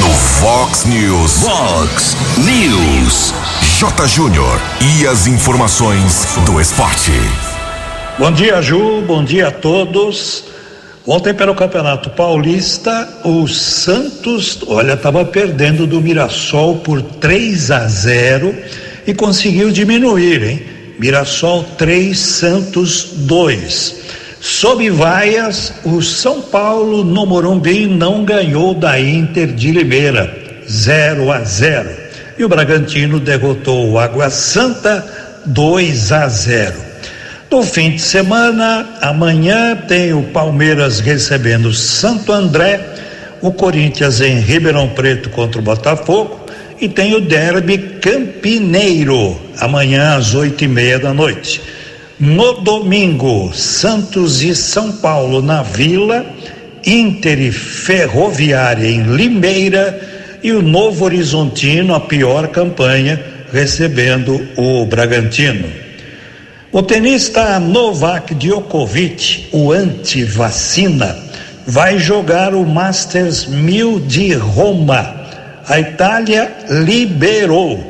No 0.00 0.10
Fox 0.10 0.84
News. 0.84 1.32
Fox 1.40 2.16
News. 2.38 3.34
J. 3.78 4.06
Júnior. 4.06 4.60
E 4.80 5.06
as 5.06 5.26
informações 5.26 6.26
do 6.46 6.60
esporte. 6.60 7.12
Bom 8.18 8.32
dia, 8.32 8.60
Ju. 8.60 9.00
Bom 9.02 9.22
dia 9.22 9.46
a 9.46 9.50
todos. 9.52 10.42
Ontem, 11.06 11.32
pelo 11.32 11.54
Campeonato 11.54 12.10
Paulista, 12.10 13.08
o 13.22 13.46
Santos, 13.46 14.58
olha, 14.66 14.94
estava 14.94 15.24
perdendo 15.24 15.86
do 15.86 16.00
Mirassol 16.00 16.78
por 16.78 17.00
3 17.00 17.70
a 17.70 17.86
0 17.86 18.52
e 19.06 19.14
conseguiu 19.14 19.70
diminuir, 19.70 20.42
hein? 20.42 20.62
Mirassol 20.98 21.62
3, 21.78 22.18
Santos 22.18 23.10
2. 23.18 23.94
Sob 24.40 24.90
vaias, 24.90 25.74
o 25.84 26.02
São 26.02 26.42
Paulo 26.42 27.04
no 27.04 27.24
Morumbi 27.24 27.86
não 27.86 28.24
ganhou 28.24 28.74
da 28.74 28.98
Inter 28.98 29.52
de 29.52 29.70
Limeira, 29.70 30.36
0 30.68 31.30
a 31.30 31.44
0. 31.44 31.88
E 32.36 32.44
o 32.44 32.48
Bragantino 32.48 33.20
derrotou 33.20 33.92
o 33.92 33.96
Água 33.96 34.28
Santa 34.28 35.06
2 35.46 36.10
a 36.10 36.28
0. 36.28 36.87
No 37.50 37.62
fim 37.62 37.92
de 37.92 38.02
semana, 38.02 38.86
amanhã 39.00 39.74
tem 39.74 40.12
o 40.12 40.22
Palmeiras 40.22 41.00
recebendo 41.00 41.72
Santo 41.72 42.30
André, 42.30 42.78
o 43.40 43.50
Corinthians 43.50 44.20
em 44.20 44.38
Ribeirão 44.38 44.90
Preto 44.90 45.30
contra 45.30 45.58
o 45.58 45.64
Botafogo 45.64 46.44
e 46.78 46.90
tem 46.90 47.14
o 47.14 47.22
Derby 47.22 47.78
Campineiro, 48.02 49.40
amanhã 49.58 50.16
às 50.16 50.34
oito 50.34 50.62
e 50.62 50.68
meia 50.68 50.98
da 50.98 51.14
noite. 51.14 51.62
No 52.20 52.60
domingo, 52.60 53.50
Santos 53.54 54.42
e 54.42 54.54
São 54.54 54.92
Paulo 54.92 55.40
na 55.40 55.62
Vila, 55.62 56.26
Inter 56.84 57.40
e 57.40 57.50
Ferroviária 57.50 58.86
em 58.86 59.04
Limeira 59.04 60.38
e 60.42 60.52
o 60.52 60.60
Novo 60.60 61.06
Horizontino, 61.06 61.94
a 61.94 62.00
pior 62.00 62.48
campanha, 62.48 63.18
recebendo 63.50 64.46
o 64.54 64.84
Bragantino. 64.84 65.87
O 66.70 66.82
tenista 66.82 67.58
Novak 67.58 68.34
Djokovic, 68.34 69.48
o 69.52 69.72
anti-vacina, 69.72 71.16
vai 71.66 71.98
jogar 71.98 72.54
o 72.54 72.62
Masters 72.66 73.46
1000 73.46 74.00
de 74.00 74.34
Roma. 74.34 75.16
A 75.66 75.80
Itália 75.80 76.54
liberou. 76.68 77.82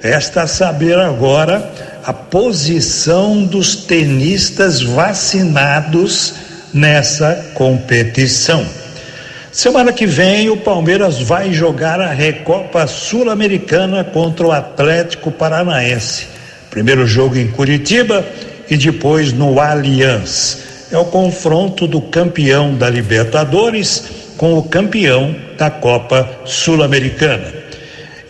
Resta 0.00 0.46
saber 0.46 0.98
agora 0.98 1.70
a 2.06 2.14
posição 2.14 3.44
dos 3.44 3.76
tenistas 3.76 4.80
vacinados 4.80 6.34
nessa 6.72 7.50
competição. 7.52 8.66
Semana 9.52 9.92
que 9.92 10.06
vem, 10.06 10.48
o 10.48 10.56
Palmeiras 10.56 11.20
vai 11.20 11.52
jogar 11.52 12.00
a 12.00 12.08
Recopa 12.08 12.86
Sul-Americana 12.86 14.02
contra 14.02 14.46
o 14.46 14.52
Atlético 14.52 15.30
Paranaense. 15.30 16.31
Primeiro 16.72 17.06
jogo 17.06 17.36
em 17.36 17.48
Curitiba 17.48 18.24
e 18.70 18.78
depois 18.78 19.30
no 19.30 19.60
Allianz. 19.60 20.62
É 20.90 20.96
o 20.96 21.04
confronto 21.04 21.86
do 21.86 22.00
campeão 22.00 22.74
da 22.74 22.88
Libertadores 22.88 24.04
com 24.38 24.56
o 24.56 24.62
campeão 24.62 25.36
da 25.58 25.70
Copa 25.70 26.26
Sul-Americana. 26.46 27.52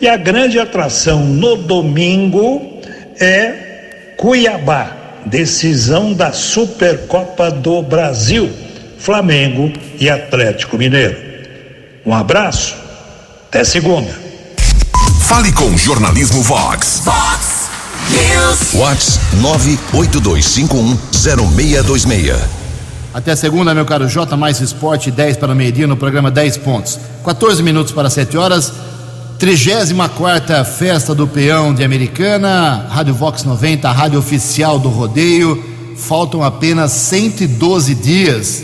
E 0.01 0.09
a 0.09 0.17
grande 0.17 0.59
atração 0.59 1.23
no 1.23 1.55
domingo 1.55 2.81
é 3.17 4.13
Cuiabá, 4.17 4.91
decisão 5.25 6.11
da 6.11 6.33
Supercopa 6.33 7.49
do 7.49 7.81
Brasil, 7.81 8.51
Flamengo 8.97 9.71
e 9.97 10.09
Atlético 10.09 10.77
Mineiro. 10.77 11.15
Um 12.05 12.13
abraço, 12.13 12.75
até 13.47 13.63
segunda. 13.63 14.11
Fale 15.21 15.53
com 15.53 15.69
o 15.69 15.77
Jornalismo 15.77 16.41
Vox. 16.41 17.01
Fox 17.05 17.43
News. 17.43 17.52
Whats 18.73 19.19
982510626. 19.41 22.35
Até 23.13 23.35
segunda, 23.35 23.75
meu 23.75 23.85
caro 23.85 24.07
J, 24.07 24.35
mais 24.35 24.59
esporte, 24.59 25.11
10 25.11 25.37
para 25.37 25.53
o 25.53 25.55
meio-dia 25.55 25.85
no 25.85 25.95
programa 25.95 26.31
10 26.31 26.57
pontos. 26.57 26.99
14 27.23 27.61
minutos 27.61 27.93
para 27.93 28.09
7 28.09 28.35
horas. 28.37 28.73
34 29.37 30.65
Festa 30.65 31.13
do 31.13 31.27
Peão 31.27 31.71
de 31.73 31.83
Americana, 31.83 32.87
Rádio 32.89 33.13
Vox 33.13 33.43
90, 33.43 33.87
a 33.87 33.91
rádio 33.91 34.17
oficial 34.17 34.79
do 34.79 34.89
rodeio. 34.89 35.63
Faltam 35.97 36.43
apenas 36.43 36.91
112 36.91 37.93
dias 37.93 38.63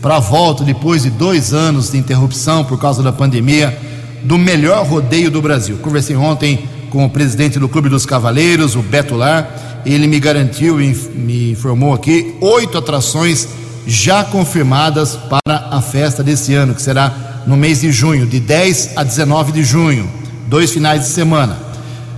para 0.00 0.16
a 0.16 0.20
volta, 0.20 0.64
depois 0.64 1.02
de 1.02 1.10
dois 1.10 1.52
anos 1.52 1.90
de 1.90 1.98
interrupção 1.98 2.64
por 2.64 2.78
causa 2.78 3.02
da 3.02 3.12
pandemia, 3.12 3.78
do 4.22 4.38
melhor 4.38 4.86
rodeio 4.86 5.30
do 5.30 5.42
Brasil. 5.42 5.76
Conversei 5.78 6.16
ontem 6.16 6.66
com 6.90 7.04
o 7.04 7.10
presidente 7.10 7.58
do 7.58 7.68
Clube 7.68 7.88
dos 7.88 8.04
Cavaleiros, 8.04 8.74
o 8.74 8.82
Beto 8.82 9.14
Lar. 9.14 9.82
Ele 9.86 10.06
me 10.06 10.20
garantiu 10.20 10.80
e 10.80 10.94
me 11.14 11.52
informou 11.52 11.94
aqui 11.94 12.34
oito 12.40 12.76
atrações 12.76 13.48
já 13.86 14.22
confirmadas 14.22 15.16
para 15.16 15.68
a 15.70 15.80
festa 15.80 16.22
desse 16.22 16.54
ano, 16.54 16.74
que 16.74 16.82
será 16.82 17.42
no 17.46 17.56
mês 17.56 17.80
de 17.80 17.90
junho, 17.90 18.26
de 18.26 18.38
10 18.38 18.92
a 18.96 19.02
19 19.02 19.52
de 19.52 19.64
junho, 19.64 20.10
dois 20.46 20.70
finais 20.70 21.02
de 21.02 21.08
semana. 21.08 21.54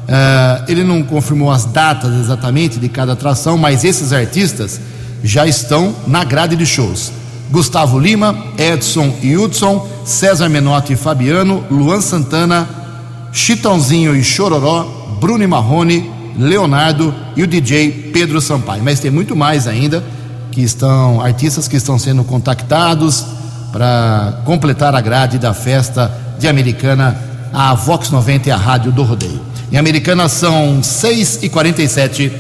Uh, 0.03 0.65
ele 0.67 0.83
não 0.83 1.03
confirmou 1.03 1.51
as 1.51 1.65
datas 1.65 2.13
exatamente 2.15 2.79
de 2.79 2.89
cada 2.89 3.13
atração, 3.13 3.57
mas 3.57 3.85
esses 3.85 4.13
artistas 4.13 4.81
já 5.23 5.47
estão 5.47 5.95
na 6.07 6.25
grade 6.25 6.57
de 6.57 6.67
shows. 6.67 7.13
Gustavo 7.51 7.99
Lima, 7.99 8.47
Edson 8.59 9.15
e 9.23 9.37
Hudson, 9.37 9.87
César 10.05 10.49
Menotti 10.49 10.95
e 10.95 10.97
Fabiano, 10.97 11.65
Luan 11.71 12.01
Santana, 12.01 12.82
Chitãozinho 13.33 14.15
e 14.15 14.23
Chororó, 14.23 14.85
Bruno 15.19 15.43
e 15.43 15.47
Marrone, 15.47 16.11
Leonardo 16.39 17.15
e 17.35 17.43
o 17.43 17.47
DJ 17.47 18.11
Pedro 18.13 18.41
Sampaio. 18.41 18.83
Mas 18.85 19.01
tem 19.01 19.11
muito 19.11 19.35
mais 19.35 19.67
ainda 19.67 20.05
que 20.51 20.61
estão 20.61 21.21
artistas 21.21 21.67
que 21.67 21.77
estão 21.77 21.99
sendo 21.99 22.23
contactados 22.23 23.25
para 23.73 24.43
completar 24.45 24.95
a 24.95 25.01
grade 25.01 25.39
da 25.39 25.55
festa 25.55 26.13
de 26.39 26.47
Americana, 26.47 27.17
a 27.53 27.75
Vox 27.75 28.11
90 28.11 28.51
e 28.51 28.53
a 28.53 28.57
Rádio 28.57 28.93
do 28.93 29.03
Rodeio. 29.03 29.41
Em 29.73 29.79
Americana 29.79 30.29
são 30.29 30.83
6 30.83 31.43
e 31.43 31.49
47 31.49 32.31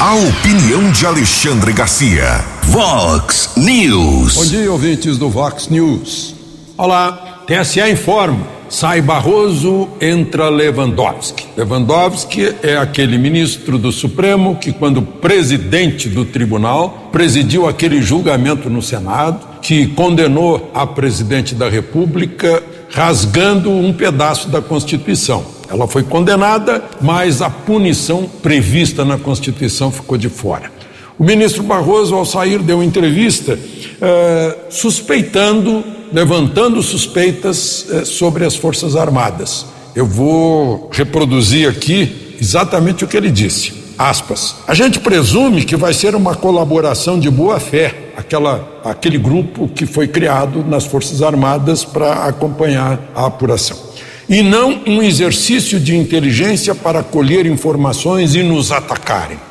a 0.00 0.14
opinião 0.14 0.90
de 0.92 1.04
Alexandre 1.04 1.74
Garcia. 1.74 2.42
Vox 2.62 3.50
News. 3.56 4.34
Bom 4.34 4.46
dia, 4.46 4.72
ouvintes 4.72 5.18
do 5.18 5.28
Vox 5.28 5.68
News. 5.68 6.34
Olá, 6.78 7.29
TSE 7.50 7.80
informa. 7.90 8.46
Sai 8.68 9.02
Barroso, 9.02 9.88
entra 10.00 10.48
Lewandowski. 10.48 11.48
Lewandowski 11.56 12.54
é 12.62 12.76
aquele 12.76 13.18
ministro 13.18 13.76
do 13.76 13.90
Supremo 13.90 14.54
que, 14.54 14.72
quando 14.72 15.02
presidente 15.02 16.08
do 16.08 16.24
tribunal, 16.24 17.08
presidiu 17.10 17.66
aquele 17.66 18.00
julgamento 18.00 18.70
no 18.70 18.80
Senado 18.80 19.58
que 19.60 19.88
condenou 19.88 20.70
a 20.72 20.86
presidente 20.86 21.52
da 21.56 21.68
República 21.68 22.62
rasgando 22.88 23.68
um 23.68 23.92
pedaço 23.92 24.48
da 24.48 24.62
Constituição. 24.62 25.44
Ela 25.68 25.88
foi 25.88 26.04
condenada, 26.04 26.84
mas 27.00 27.42
a 27.42 27.50
punição 27.50 28.30
prevista 28.40 29.04
na 29.04 29.18
Constituição 29.18 29.90
ficou 29.90 30.16
de 30.16 30.28
fora. 30.28 30.70
O 31.20 31.24
ministro 31.24 31.62
Barroso, 31.62 32.14
ao 32.14 32.24
sair, 32.24 32.60
deu 32.60 32.82
entrevista 32.82 33.58
eh, 34.00 34.56
suspeitando, 34.70 35.84
levantando 36.10 36.82
suspeitas 36.82 37.84
eh, 37.90 38.06
sobre 38.06 38.46
as 38.46 38.56
Forças 38.56 38.96
Armadas. 38.96 39.66
Eu 39.94 40.06
vou 40.06 40.88
reproduzir 40.90 41.68
aqui 41.68 42.34
exatamente 42.40 43.04
o 43.04 43.06
que 43.06 43.18
ele 43.18 43.30
disse. 43.30 43.74
Aspas. 43.98 44.56
A 44.66 44.72
gente 44.72 44.98
presume 44.98 45.66
que 45.66 45.76
vai 45.76 45.92
ser 45.92 46.14
uma 46.14 46.34
colaboração 46.34 47.20
de 47.20 47.28
boa 47.28 47.60
fé, 47.60 48.12
aquela, 48.16 48.80
aquele 48.82 49.18
grupo 49.18 49.68
que 49.68 49.84
foi 49.84 50.08
criado 50.08 50.64
nas 50.66 50.86
Forças 50.86 51.20
Armadas 51.20 51.84
para 51.84 52.24
acompanhar 52.24 52.98
a 53.14 53.26
apuração 53.26 53.76
e 54.26 54.42
não 54.42 54.80
um 54.86 55.02
exercício 55.02 55.78
de 55.78 55.94
inteligência 55.94 56.74
para 56.74 57.02
colher 57.02 57.44
informações 57.44 58.34
e 58.34 58.42
nos 58.42 58.72
atacarem. 58.72 59.49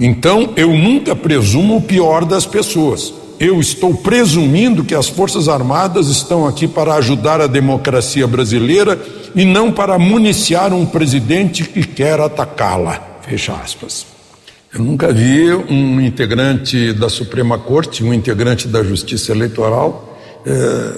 Então, 0.00 0.54
eu 0.56 0.70
nunca 0.70 1.14
presumo 1.14 1.76
o 1.76 1.82
pior 1.82 2.24
das 2.24 2.46
pessoas. 2.46 3.12
Eu 3.38 3.60
estou 3.60 3.94
presumindo 3.94 4.82
que 4.82 4.94
as 4.94 5.08
Forças 5.08 5.46
Armadas 5.46 6.08
estão 6.08 6.46
aqui 6.46 6.66
para 6.66 6.94
ajudar 6.94 7.40
a 7.40 7.46
democracia 7.46 8.26
brasileira 8.26 8.98
e 9.34 9.44
não 9.44 9.70
para 9.70 9.98
municiar 9.98 10.72
um 10.72 10.86
presidente 10.86 11.64
que 11.64 11.82
quer 11.82 12.18
atacá-la. 12.18 13.18
Fecha 13.22 13.52
aspas. 13.52 14.06
Eu 14.72 14.82
nunca 14.82 15.12
vi 15.12 15.52
um 15.52 16.00
integrante 16.00 16.92
da 16.92 17.08
Suprema 17.08 17.58
Corte, 17.58 18.02
um 18.02 18.14
integrante 18.14 18.68
da 18.68 18.82
Justiça 18.82 19.32
Eleitoral, 19.32 20.18
eh, 20.46 20.92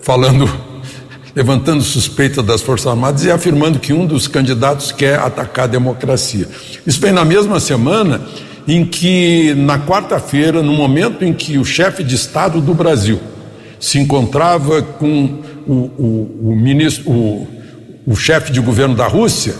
falando 0.00 0.48
levantando 1.34 1.82
suspeita 1.82 2.42
das 2.42 2.60
Forças 2.60 2.88
Armadas 2.88 3.24
e 3.24 3.30
afirmando 3.30 3.78
que 3.78 3.92
um 3.92 4.06
dos 4.06 4.26
candidatos 4.26 4.90
quer 4.90 5.20
atacar 5.20 5.66
a 5.66 5.68
democracia. 5.68 6.48
Isso 6.86 7.00
vem 7.00 7.12
na 7.12 7.24
mesma 7.24 7.60
semana 7.60 8.26
em 8.68 8.84
que, 8.84 9.54
na 9.54 9.78
quarta-feira, 9.78 10.62
no 10.62 10.74
momento 10.74 11.24
em 11.24 11.32
que 11.32 11.56
o 11.56 11.64
chefe 11.64 12.04
de 12.04 12.14
Estado 12.14 12.60
do 12.60 12.74
Brasil 12.74 13.18
se 13.80 13.98
encontrava 13.98 14.82
com 14.82 15.38
o, 15.66 15.72
o, 15.72 16.50
o 16.50 16.56
ministro, 16.56 17.10
o, 17.10 17.48
o 18.06 18.14
chefe 18.14 18.52
de 18.52 18.60
governo 18.60 18.94
da 18.94 19.06
Rússia, 19.06 19.54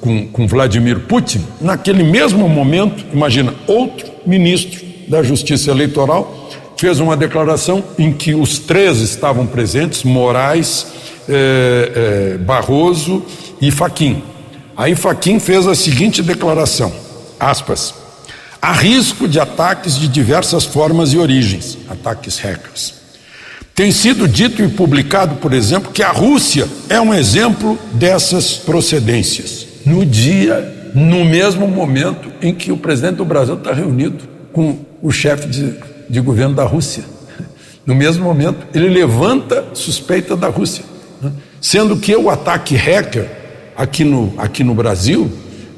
com, 0.00 0.26
com 0.26 0.48
Vladimir 0.48 0.98
Putin, 1.00 1.44
naquele 1.60 2.02
mesmo 2.02 2.48
momento, 2.48 3.04
imagina, 3.12 3.54
outro 3.68 4.10
ministro 4.26 4.80
da 5.06 5.22
Justiça 5.22 5.70
Eleitoral 5.70 6.50
fez 6.76 6.98
uma 6.98 7.16
declaração 7.16 7.84
em 7.96 8.12
que 8.12 8.34
os 8.34 8.58
três 8.58 8.98
estavam 8.98 9.46
presentes, 9.46 10.02
Moraes, 10.02 10.86
é, 11.28 12.32
é, 12.34 12.38
Barroso 12.38 13.22
e 13.60 13.70
Faquim. 13.70 14.24
Aí 14.76 14.96
Faquim 14.96 15.38
fez 15.38 15.68
a 15.68 15.74
seguinte 15.74 16.20
declaração, 16.20 16.92
aspas, 17.38 17.94
há 18.60 18.72
risco 18.72 19.26
de 19.26 19.40
ataques 19.40 19.96
de 19.96 20.08
diversas 20.08 20.64
formas 20.64 21.12
e 21.12 21.18
origens, 21.18 21.78
ataques 21.88 22.38
hackers. 22.38 22.94
Tem 23.74 23.90
sido 23.92 24.28
dito 24.28 24.62
e 24.62 24.68
publicado, 24.68 25.36
por 25.36 25.52
exemplo, 25.52 25.90
que 25.90 26.02
a 26.02 26.10
Rússia 26.10 26.68
é 26.88 27.00
um 27.00 27.14
exemplo 27.14 27.78
dessas 27.94 28.54
procedências. 28.54 29.66
No 29.86 30.04
dia, 30.04 30.90
no 30.94 31.24
mesmo 31.24 31.66
momento 31.66 32.30
em 32.42 32.54
que 32.54 32.70
o 32.70 32.76
presidente 32.76 33.16
do 33.16 33.24
Brasil 33.24 33.54
está 33.54 33.72
reunido 33.72 34.24
com 34.52 34.78
o 35.00 35.10
chefe 35.10 35.48
de, 35.48 35.74
de 36.08 36.20
governo 36.20 36.54
da 36.54 36.64
Rússia. 36.64 37.04
No 37.86 37.94
mesmo 37.94 38.24
momento, 38.24 38.66
ele 38.74 38.88
levanta 38.88 39.64
suspeita 39.72 40.36
da 40.36 40.48
Rússia. 40.48 40.84
Sendo 41.60 41.96
que 41.96 42.14
o 42.14 42.28
ataque 42.28 42.76
hacker 42.76 43.28
aqui 43.76 44.04
no, 44.04 44.34
aqui 44.36 44.62
no 44.62 44.74
Brasil, 44.74 45.30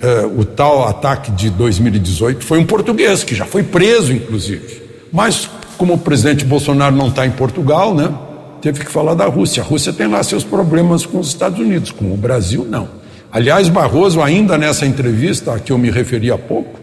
eh, 0.03 0.27
o 0.27 0.45
tal 0.45 0.89
ataque 0.89 1.31
de 1.31 1.49
2018, 1.49 2.45
foi 2.45 2.59
um 2.59 2.67
português, 2.67 3.23
que 3.23 3.37
já 3.37 3.47
foi 3.47 3.63
preso, 3.63 4.13
inclusive. 4.13 4.83
Mas, 5.13 5.49
como 5.79 5.95
o 5.95 5.99
presidente 5.99 6.45
Bolsonaro 6.45 6.97
não 6.97 7.07
está 7.07 7.25
em 7.25 7.31
Portugal, 7.31 7.95
né, 7.95 8.13
teve 8.61 8.81
que 8.81 8.91
falar 8.91 9.15
da 9.15 9.27
Rússia. 9.27 9.63
A 9.63 9.67
Rússia 9.67 9.93
tem 9.93 10.09
lá 10.09 10.21
seus 10.25 10.43
problemas 10.43 11.07
com 11.07 11.21
os 11.21 11.29
Estados 11.29 11.61
Unidos, 11.61 11.93
com 11.93 12.13
o 12.13 12.17
Brasil, 12.17 12.67
não. 12.69 12.89
Aliás, 13.31 13.69
Barroso, 13.69 14.21
ainda 14.21 14.59
nessa 14.59 14.85
entrevista 14.85 15.55
a 15.55 15.61
que 15.61 15.71
eu 15.71 15.79
me 15.79 15.89
referi 15.89 16.33
há 16.33 16.37
pouco, 16.37 16.81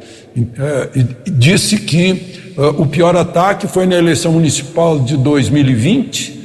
eh, 0.58 0.90
disse 1.28 1.78
que 1.78 2.54
eh, 2.58 2.62
o 2.78 2.86
pior 2.86 3.18
ataque 3.18 3.68
foi 3.68 3.86
na 3.86 3.98
eleição 3.98 4.32
municipal 4.32 4.98
de 4.98 5.18
2020 5.18 6.40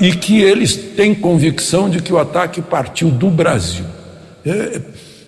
e 0.00 0.12
que 0.12 0.40
eles 0.40 0.74
têm 0.74 1.14
convicção 1.14 1.90
de 1.90 2.00
que 2.00 2.12
o 2.12 2.18
ataque 2.18 2.62
partiu 2.62 3.10
do 3.10 3.28
Brasil. 3.28 3.84
É 4.46 4.80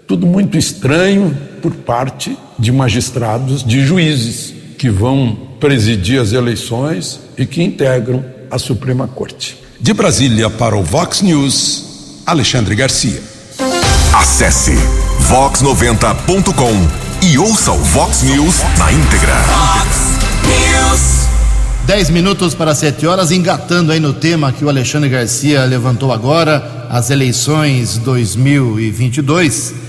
tudo 0.07 0.27
muito 0.27 0.57
estranho 0.57 1.37
por 1.61 1.73
parte 1.73 2.37
de 2.59 2.71
magistrados, 2.71 3.65
de 3.65 3.85
juízes 3.85 4.55
que 4.79 4.89
vão 4.89 5.37
presidir 5.59 6.21
as 6.21 6.33
eleições 6.33 7.21
e 7.37 7.45
que 7.45 7.63
integram 7.63 8.25
a 8.51 8.59
Suprema 8.59 9.09
Corte. 9.09 9.57
De 9.81 9.93
Brasília 9.93 10.49
para 10.49 10.77
o 10.77 10.83
Vox 10.83 11.23
News, 11.23 12.23
Alexandre 12.25 12.75
Garcia. 12.75 13.21
Acesse 14.15 14.73
vox90.com 15.29 17.27
e 17.27 17.39
ouça 17.39 17.73
o 17.73 17.79
Vox 17.79 18.23
News 18.23 18.63
na 18.79 18.93
íntegra. 18.93 19.35
Vox 19.43 19.97
News. 20.47 21.27
10 21.87 22.11
minutos 22.11 22.55
para 22.55 22.75
7 22.75 23.07
horas, 23.07 23.31
engatando 23.31 23.93
aí 23.93 24.01
no 24.01 24.13
tema 24.13 24.53
que 24.53 24.65
o 24.65 24.69
Alexandre 24.69 25.09
Garcia 25.09 25.65
levantou 25.65 26.13
agora, 26.13 26.87
as 26.91 27.11
eleições 27.11 27.99
2022. 27.99 29.86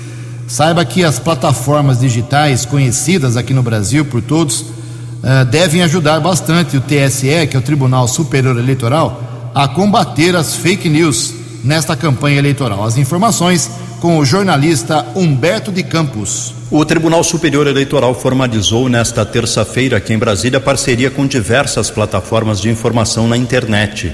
Saiba 0.47 0.85
que 0.85 1.03
as 1.03 1.19
plataformas 1.19 1.99
digitais 1.99 2.65
conhecidas 2.65 3.35
aqui 3.35 3.53
no 3.53 3.61
Brasil 3.61 4.05
por 4.05 4.21
todos 4.21 4.61
uh, 4.61 5.45
devem 5.51 5.83
ajudar 5.83 6.21
bastante 6.21 6.77
o 6.77 6.81
TSE, 6.81 7.47
que 7.47 7.57
é 7.57 7.59
o 7.59 7.61
Tribunal 7.61 8.07
Superior 8.07 8.57
Eleitoral, 8.57 9.51
a 9.53 9.67
combater 9.67 10.37
as 10.37 10.55
fake 10.55 10.87
news 10.87 11.33
nesta 11.65 11.97
campanha 11.97 12.39
eleitoral. 12.39 12.85
As 12.85 12.97
informações 12.97 13.69
com 13.99 14.19
o 14.19 14.25
jornalista 14.25 15.05
Humberto 15.15 15.69
de 15.69 15.83
Campos. 15.83 16.53
O 16.71 16.85
Tribunal 16.85 17.23
Superior 17.25 17.67
Eleitoral 17.67 18.13
formalizou 18.13 18.87
nesta 18.87 19.25
terça-feira 19.25 19.97
aqui 19.97 20.13
em 20.13 20.17
Brasília 20.17 20.59
parceria 20.61 21.11
com 21.11 21.27
diversas 21.27 21.89
plataformas 21.89 22.61
de 22.61 22.69
informação 22.69 23.27
na 23.27 23.35
internet. 23.35 24.13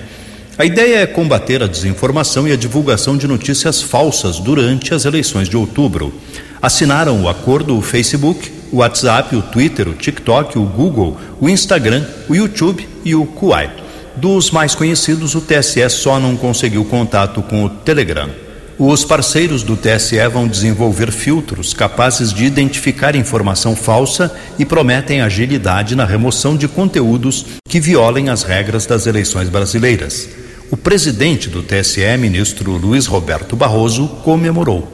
A 0.56 0.66
ideia 0.66 0.98
é 0.98 1.08
combater 1.08 1.64
a 1.64 1.68
desinformação 1.68 2.48
e 2.48 2.52
a 2.52 2.56
divulgação 2.56 3.18
de 3.18 3.28
notícias 3.28 3.82
falsas 3.82 4.38
durante 4.38 4.94
as 4.94 5.04
eleições 5.04 5.50
de 5.50 5.58
outubro. 5.58 6.14
Assinaram 6.62 7.24
o 7.24 7.28
acordo 7.28 7.76
o 7.76 7.82
Facebook, 7.82 8.52
o 8.72 8.78
WhatsApp, 8.78 9.36
o 9.36 9.42
Twitter, 9.42 9.90
o 9.90 9.94
TikTok, 9.94 10.60
o 10.60 10.64
Google, 10.64 11.18
o 11.42 11.50
Instagram, 11.50 12.06
o 12.30 12.36
YouTube 12.36 12.88
e 13.04 13.16
o 13.16 13.26
Kuai. 13.26 13.72
Dos 14.16 14.52
mais 14.52 14.76
conhecidos, 14.76 15.34
o 15.34 15.42
TSE 15.42 15.90
só 15.90 16.20
não 16.20 16.38
conseguiu 16.38 16.86
contato 16.86 17.42
com 17.42 17.66
o 17.66 17.70
Telegram. 17.70 18.30
Os 18.78 19.04
parceiros 19.04 19.64
do 19.64 19.76
TSE 19.76 20.28
vão 20.32 20.48
desenvolver 20.48 21.12
filtros 21.12 21.74
capazes 21.74 22.32
de 22.32 22.46
identificar 22.46 23.16
informação 23.16 23.76
falsa 23.76 24.32
e 24.60 24.66
prometem 24.66 25.22
agilidade 25.22 25.96
na 25.96 26.06
remoção 26.06 26.56
de 26.56 26.68
conteúdos 26.68 27.46
que 27.68 27.80
violem 27.80 28.30
as 28.30 28.44
regras 28.44 28.86
das 28.86 29.08
eleições 29.08 29.50
brasileiras. 29.50 30.43
O 30.74 30.76
presidente 30.76 31.50
do 31.50 31.62
TSE, 31.62 32.18
ministro 32.18 32.72
Luiz 32.72 33.06
Roberto 33.06 33.56
Barroso, 33.56 34.08
comemorou. 34.24 34.88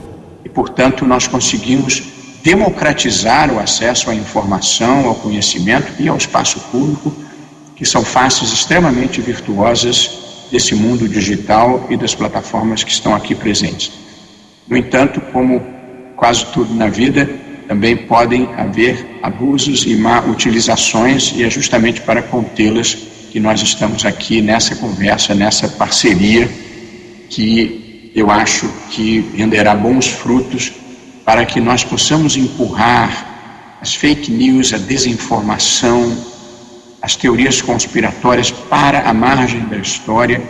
E, 0.43 0.49
portanto, 0.49 1.05
nós 1.05 1.25
conseguimos 1.25 2.03
democratizar 2.43 3.49
o 3.49 3.57
acesso 3.57 4.09
à 4.09 4.13
informação, 4.13 5.07
ao 5.07 5.15
conhecimento 5.15 5.93
e 5.97 6.09
ao 6.09 6.17
espaço 6.17 6.59
público, 6.69 7.13
que 7.77 7.85
são 7.85 8.03
faces 8.03 8.51
extremamente 8.51 9.21
virtuosas 9.21 10.47
desse 10.51 10.75
mundo 10.75 11.07
digital 11.07 11.87
e 11.89 11.95
das 11.95 12.13
plataformas 12.13 12.83
que 12.83 12.91
estão 12.91 13.15
aqui 13.15 13.33
presentes. 13.33 13.89
No 14.67 14.75
entanto, 14.75 15.21
como 15.31 15.65
quase 16.17 16.45
tudo 16.47 16.73
na 16.73 16.89
vida, 16.89 17.25
também 17.69 17.95
podem 17.95 18.49
haver 18.57 19.17
abusos 19.23 19.85
e 19.85 19.95
má 19.95 20.19
utilizações, 20.25 21.31
e 21.37 21.43
é 21.45 21.49
justamente 21.49 22.01
para 22.01 22.21
contê-las 22.21 22.97
que 23.31 23.39
nós 23.39 23.61
estamos 23.61 24.05
aqui 24.05 24.41
nessa 24.41 24.75
conversa, 24.75 25.35
nessa 25.35 25.67
parceria, 25.67 26.49
que 27.29 28.11
eu 28.15 28.29
acho 28.31 28.67
que 28.89 29.19
renderá 29.35 29.75
bons 29.75 30.07
frutos 30.07 30.71
para 31.23 31.45
que 31.45 31.61
nós 31.61 31.83
possamos 31.83 32.35
empurrar 32.35 33.77
as 33.81 33.93
fake 33.93 34.31
news, 34.31 34.73
a 34.73 34.77
desinformação, 34.77 36.17
as 37.01 37.15
teorias 37.15 37.61
conspiratórias 37.61 38.51
para 38.51 39.07
a 39.07 39.13
margem 39.13 39.61
da 39.65 39.77
história 39.77 40.41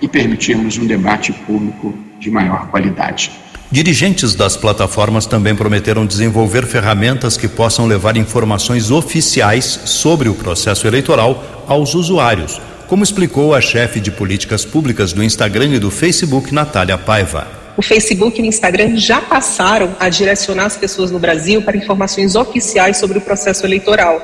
e 0.00 0.08
permitirmos 0.08 0.78
um 0.78 0.86
debate 0.86 1.32
público 1.32 1.92
de 2.18 2.30
maior 2.30 2.68
qualidade. 2.68 3.30
Dirigentes 3.70 4.34
das 4.34 4.56
plataformas 4.56 5.26
também 5.26 5.54
prometeram 5.54 6.06
desenvolver 6.06 6.64
ferramentas 6.64 7.36
que 7.36 7.46
possam 7.46 7.84
levar 7.84 8.16
informações 8.16 8.90
oficiais 8.90 9.80
sobre 9.84 10.26
o 10.26 10.34
processo 10.34 10.86
eleitoral 10.86 11.64
aos 11.68 11.94
usuários, 11.94 12.58
como 12.86 13.04
explicou 13.04 13.54
a 13.54 13.60
chefe 13.60 14.00
de 14.00 14.10
políticas 14.10 14.64
públicas 14.64 15.12
do 15.12 15.22
Instagram 15.22 15.74
e 15.74 15.78
do 15.78 15.90
Facebook, 15.90 16.52
Natália 16.54 16.96
Paiva. 16.96 17.46
O 17.76 17.82
Facebook 17.82 18.40
e 18.40 18.42
o 18.42 18.46
Instagram 18.46 18.96
já 18.96 19.20
passaram 19.20 19.94
a 20.00 20.08
direcionar 20.08 20.64
as 20.64 20.78
pessoas 20.78 21.10
no 21.10 21.18
Brasil 21.18 21.60
para 21.60 21.76
informações 21.76 22.34
oficiais 22.36 22.96
sobre 22.96 23.18
o 23.18 23.20
processo 23.20 23.66
eleitoral. 23.66 24.18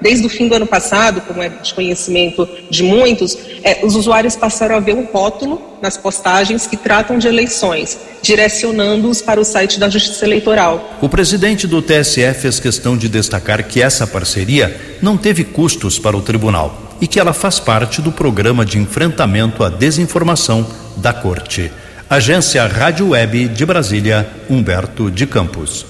Desde 0.00 0.26
o 0.26 0.28
fim 0.28 0.48
do 0.48 0.54
ano 0.54 0.66
passado, 0.66 1.20
como 1.22 1.42
é 1.42 1.48
de 1.48 1.74
conhecimento 1.74 2.48
de 2.70 2.82
muitos, 2.82 3.36
é, 3.62 3.80
os 3.82 3.94
usuários 3.94 4.36
passaram 4.36 4.76
a 4.76 4.80
ver 4.80 4.94
um 4.94 5.04
rótulo 5.04 5.60
nas 5.80 5.96
postagens 5.96 6.66
que 6.66 6.76
tratam 6.76 7.18
de 7.18 7.28
eleições, 7.28 7.98
direcionando-os 8.22 9.22
para 9.22 9.40
o 9.40 9.44
site 9.44 9.78
da 9.78 9.88
Justiça 9.88 10.24
Eleitoral. 10.24 10.96
O 11.00 11.08
presidente 11.08 11.66
do 11.66 11.82
TSE 11.82 12.32
fez 12.34 12.60
questão 12.60 12.96
de 12.96 13.08
destacar 13.08 13.64
que 13.64 13.82
essa 13.82 14.06
parceria 14.06 14.76
não 15.00 15.16
teve 15.16 15.44
custos 15.44 15.98
para 15.98 16.16
o 16.16 16.22
tribunal 16.22 16.86
e 17.00 17.06
que 17.06 17.20
ela 17.20 17.32
faz 17.32 17.60
parte 17.60 18.00
do 18.00 18.10
programa 18.10 18.64
de 18.64 18.78
enfrentamento 18.78 19.62
à 19.62 19.68
desinformação 19.68 20.66
da 20.96 21.12
Corte. 21.12 21.70
Agência 22.08 22.64
Rádio 22.66 23.08
Web 23.10 23.48
de 23.48 23.66
Brasília, 23.66 24.28
Humberto 24.48 25.10
de 25.10 25.26
Campos. 25.26 25.84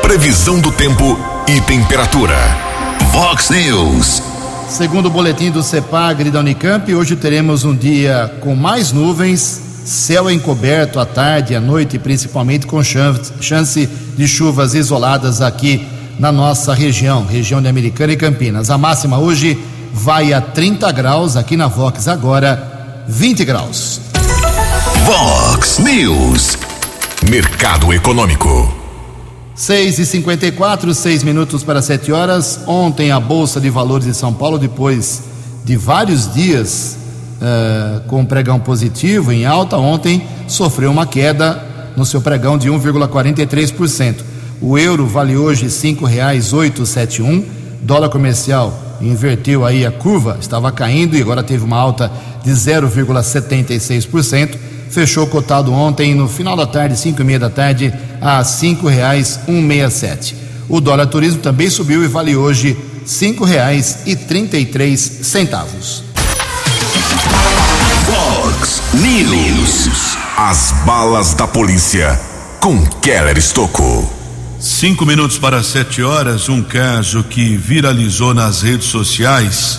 Previsão 0.00 0.60
do 0.60 0.72
tempo 0.72 1.18
e 1.46 1.60
temperatura. 1.60 2.63
Vox 3.14 3.48
News. 3.50 4.20
Segundo 4.68 5.06
o 5.06 5.10
boletim 5.10 5.48
do 5.48 5.62
CEPAGRE 5.62 6.32
da 6.32 6.40
Unicamp, 6.40 6.92
hoje 6.92 7.14
teremos 7.14 7.62
um 7.62 7.72
dia 7.72 8.34
com 8.40 8.56
mais 8.56 8.90
nuvens, 8.90 9.60
céu 9.84 10.28
encoberto 10.28 10.98
à 10.98 11.06
tarde 11.06 11.52
e 11.52 11.56
à 11.56 11.60
noite, 11.60 11.96
principalmente 11.96 12.66
com 12.66 12.82
chance 12.82 13.88
de 14.16 14.26
chuvas 14.26 14.74
isoladas 14.74 15.40
aqui 15.40 15.86
na 16.18 16.32
nossa 16.32 16.74
região, 16.74 17.24
região 17.24 17.62
de 17.62 17.68
Americana 17.68 18.14
e 18.14 18.16
Campinas. 18.16 18.68
A 18.68 18.76
máxima 18.76 19.16
hoje 19.16 19.56
vai 19.92 20.32
a 20.32 20.40
30 20.40 20.90
graus, 20.90 21.36
aqui 21.36 21.56
na 21.56 21.68
Vox 21.68 22.08
agora 22.08 23.04
20 23.06 23.44
graus. 23.44 24.00
Vox 25.06 25.78
News. 25.78 26.58
Mercado 27.30 27.92
Econômico. 27.92 28.83
6 29.54 30.00
e 30.00 30.06
54 30.06 30.92
6 30.92 31.22
minutos 31.22 31.62
para 31.62 31.80
7 31.80 32.10
horas. 32.10 32.58
Ontem 32.66 33.12
a 33.12 33.20
Bolsa 33.20 33.60
de 33.60 33.70
Valores 33.70 34.06
de 34.06 34.14
São 34.14 34.32
Paulo, 34.32 34.58
depois 34.58 35.22
de 35.64 35.76
vários 35.76 36.34
dias 36.34 36.98
uh, 37.36 38.00
com 38.08 38.24
pregão 38.24 38.58
positivo 38.58 39.30
em 39.30 39.46
alta, 39.46 39.76
ontem 39.76 40.26
sofreu 40.48 40.90
uma 40.90 41.06
queda 41.06 41.62
no 41.96 42.04
seu 42.04 42.20
pregão 42.20 42.58
de 42.58 42.68
1,43%. 42.68 44.16
O 44.60 44.76
euro 44.76 45.06
vale 45.06 45.36
hoje 45.36 45.66
R$ 45.66 45.68
5,871. 45.68 47.44
Dólar 47.80 48.08
comercial 48.08 48.76
inverteu 49.00 49.64
aí 49.64 49.86
a 49.86 49.92
curva, 49.92 50.36
estava 50.40 50.72
caindo 50.72 51.16
e 51.16 51.22
agora 51.22 51.44
teve 51.44 51.64
uma 51.64 51.76
alta 51.76 52.10
de 52.42 52.50
0,76%. 52.50 54.73
Fechou 54.90 55.26
cotado 55.26 55.72
ontem 55.72 56.14
no 56.14 56.28
final 56.28 56.56
da 56.56 56.66
tarde, 56.66 56.96
5 56.96 57.20
e 57.20 57.24
meia 57.24 57.38
da 57.38 57.50
tarde, 57.50 57.92
a 58.20 58.42
cinco 58.42 58.88
reais 58.88 59.40
um 59.46 59.60
meia 59.60 59.90
sete. 59.90 60.36
O 60.68 60.80
dólar 60.80 61.06
turismo 61.06 61.40
também 61.40 61.68
subiu 61.68 62.02
e 62.02 62.08
vale 62.08 62.34
hoje 62.34 62.76
cinco 63.04 63.44
reais 63.44 63.98
e 64.06 64.16
trinta 64.16 64.56
e 64.56 64.64
três 64.64 65.00
centavos. 65.00 66.02
Fox 68.06 68.82
News. 68.94 70.16
As 70.36 70.72
balas 70.86 71.34
da 71.34 71.46
polícia 71.46 72.18
com 72.60 72.84
Keller 73.02 73.36
Estocou. 73.36 74.10
Cinco 74.58 75.04
minutos 75.04 75.36
para 75.36 75.62
sete 75.62 76.02
horas, 76.02 76.48
um 76.48 76.62
caso 76.62 77.22
que 77.22 77.56
viralizou 77.56 78.32
nas 78.32 78.62
redes 78.62 78.86
sociais. 78.86 79.78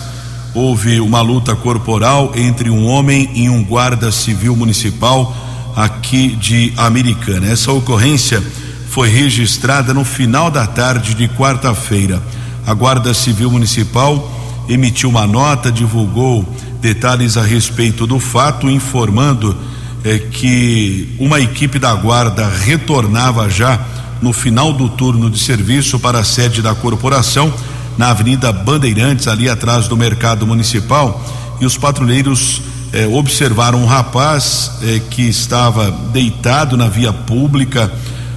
Houve 0.56 1.00
uma 1.00 1.20
luta 1.20 1.54
corporal 1.54 2.32
entre 2.34 2.70
um 2.70 2.86
homem 2.86 3.28
e 3.34 3.46
um 3.46 3.62
guarda 3.62 4.10
civil 4.10 4.56
municipal 4.56 5.36
aqui 5.76 6.28
de 6.28 6.72
Americana. 6.78 7.46
Essa 7.46 7.70
ocorrência 7.72 8.42
foi 8.88 9.10
registrada 9.10 9.92
no 9.92 10.02
final 10.02 10.50
da 10.50 10.66
tarde 10.66 11.12
de 11.12 11.28
quarta-feira. 11.28 12.22
A 12.66 12.72
Guarda 12.72 13.12
Civil 13.12 13.50
Municipal 13.50 14.32
emitiu 14.66 15.10
uma 15.10 15.26
nota, 15.26 15.70
divulgou 15.70 16.42
detalhes 16.80 17.36
a 17.36 17.42
respeito 17.42 18.06
do 18.06 18.18
fato, 18.18 18.70
informando 18.70 19.54
eh, 20.02 20.20
que 20.30 21.14
uma 21.18 21.38
equipe 21.38 21.78
da 21.78 21.94
Guarda 21.94 22.48
retornava 22.48 23.50
já 23.50 23.78
no 24.22 24.32
final 24.32 24.72
do 24.72 24.88
turno 24.88 25.28
de 25.28 25.38
serviço 25.38 26.00
para 26.00 26.20
a 26.20 26.24
sede 26.24 26.62
da 26.62 26.74
corporação, 26.74 27.52
na 27.96 28.10
Avenida 28.10 28.52
Bandeirantes, 28.52 29.26
ali 29.26 29.48
atrás 29.48 29.88
do 29.88 29.96
Mercado 29.96 30.46
Municipal, 30.46 31.24
e 31.60 31.66
os 31.66 31.76
patrulheiros 31.76 32.60
eh, 32.92 33.06
observaram 33.06 33.82
um 33.82 33.86
rapaz 33.86 34.72
eh, 34.82 35.00
que 35.10 35.22
estava 35.22 35.90
deitado 36.12 36.76
na 36.76 36.88
via 36.88 37.12
pública, 37.12 37.90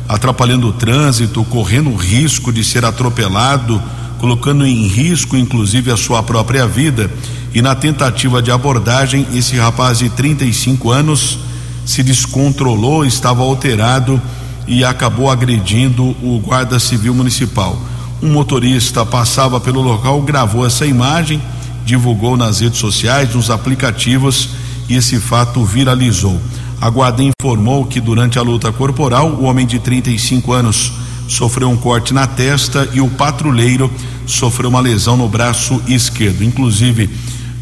atrapalhando 0.08 0.68
o 0.68 0.74
trânsito, 0.74 1.44
correndo 1.46 1.90
o 1.90 1.96
risco 1.96 2.52
de 2.52 2.64
ser 2.64 2.86
atropelado, 2.86 3.82
colocando 4.18 4.66
em 4.66 4.88
risco 4.88 5.36
inclusive 5.38 5.92
a 5.92 5.98
sua 5.98 6.24
própria 6.24 6.66
vida. 6.66 7.12
E 7.54 7.62
na 7.62 7.76
tentativa 7.76 8.42
de 8.42 8.52
abordagem, 8.52 9.26
esse 9.34 9.58
rapaz 9.58 10.00
de 10.00 10.10
35 10.10 10.92
anos 10.92 11.40
se 11.86 12.04
descontrolou, 12.04 13.04
estava 13.06 13.42
alterado 13.42 14.22
e 14.68 14.86
acabou 14.86 15.30
agredindo 15.32 16.16
o 16.22 16.40
guarda 16.40 16.80
civil 16.80 17.14
municipal. 17.14 17.82
Um 18.22 18.32
motorista 18.32 19.06
passava 19.06 19.60
pelo 19.60 19.82
local, 19.82 20.22
gravou 20.22 20.66
essa 20.66 20.86
imagem 20.86 21.42
divulgou 21.90 22.38
nas 22.38 22.60
redes 22.60 22.78
sociais, 22.78 23.34
nos 23.34 23.50
aplicativos 23.50 24.50
e 24.88 24.96
esse 24.96 25.20
fato 25.20 25.66
viralizou. 25.66 26.40
A 26.80 26.88
guarda 26.88 27.24
informou 27.24 27.84
que 27.86 28.00
durante 28.00 28.38
a 28.38 28.44
luta 28.44 28.72
corporal, 28.72 29.32
o 29.32 29.46
homem 29.46 29.66
de 29.66 29.80
35 29.80 30.54
anos 30.54 30.94
sofreu 31.28 31.68
um 31.68 31.76
corte 31.76 32.14
na 32.14 32.28
testa 32.28 32.88
e 32.94 33.02
o 33.02 33.10
patrulheiro 33.10 33.92
sofreu 34.28 34.70
uma 34.70 34.80
lesão 34.80 35.18
no 35.18 35.28
braço 35.28 35.82
esquerdo. 35.88 36.44
Inclusive, 36.44 37.10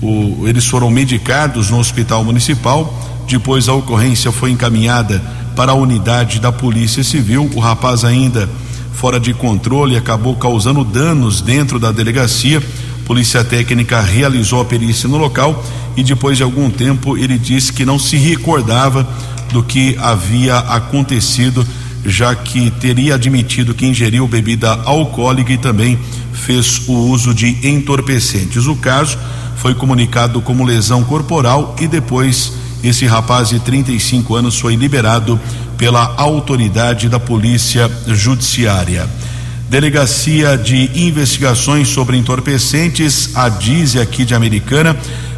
o, 0.01 0.45
eles 0.45 0.67
foram 0.67 0.89
medicados 0.91 1.69
no 1.69 1.79
hospital 1.79 2.23
municipal. 2.25 2.93
Depois 3.27 3.69
a 3.69 3.73
ocorrência 3.73 4.29
foi 4.31 4.51
encaminhada 4.51 5.23
para 5.55 5.71
a 5.71 5.75
unidade 5.75 6.39
da 6.39 6.51
Polícia 6.51 7.03
Civil. 7.03 7.49
O 7.55 7.59
rapaz 7.61 8.03
ainda 8.03 8.49
fora 8.97 9.19
de 9.19 9.31
controle 9.31 9.95
acabou 9.95 10.35
causando 10.35 10.83
danos 10.83 11.39
dentro 11.39 11.79
da 11.79 11.91
delegacia. 11.91 12.59
Polícia 13.05 13.43
Técnica 13.43 14.01
realizou 14.01 14.59
a 14.59 14.65
perícia 14.65 15.07
no 15.07 15.17
local 15.17 15.63
e 15.95 16.03
depois 16.03 16.35
de 16.35 16.43
algum 16.43 16.67
tempo 16.71 17.15
ele 17.15 17.37
disse 17.37 17.71
que 17.71 17.85
não 17.85 17.99
se 17.99 18.17
recordava 18.17 19.07
do 19.53 19.61
que 19.61 19.95
havia 19.99 20.57
acontecido, 20.57 21.65
já 22.03 22.33
que 22.33 22.71
teria 22.71 23.13
admitido 23.13 23.75
que 23.75 23.85
ingeriu 23.85 24.27
bebida 24.27 24.71
alcoólica 24.83 25.53
e 25.53 25.59
também 25.59 25.99
fez 26.33 26.81
o 26.87 26.93
uso 26.93 27.35
de 27.35 27.55
entorpecentes. 27.67 28.65
O 28.65 28.75
caso 28.75 29.15
foi 29.57 29.75
comunicado 29.75 30.41
como 30.41 30.65
lesão 30.65 31.03
corporal 31.03 31.75
e 31.79 31.87
depois 31.87 32.51
esse 32.83 33.05
rapaz 33.05 33.49
de 33.49 33.59
35 33.59 34.33
anos 34.35 34.59
foi 34.59 34.75
liberado 34.75 35.39
pela 35.77 36.15
autoridade 36.17 37.07
da 37.07 37.19
Polícia 37.19 37.89
Judiciária. 38.07 39.07
Delegacia 39.69 40.57
de 40.57 40.89
Investigações 40.95 41.89
sobre 41.89 42.17
Entorpecentes, 42.17 43.35
a 43.35 43.49
DIZE 43.49 43.99
aqui 43.99 44.25
de 44.25 44.33
Americana, 44.33 44.97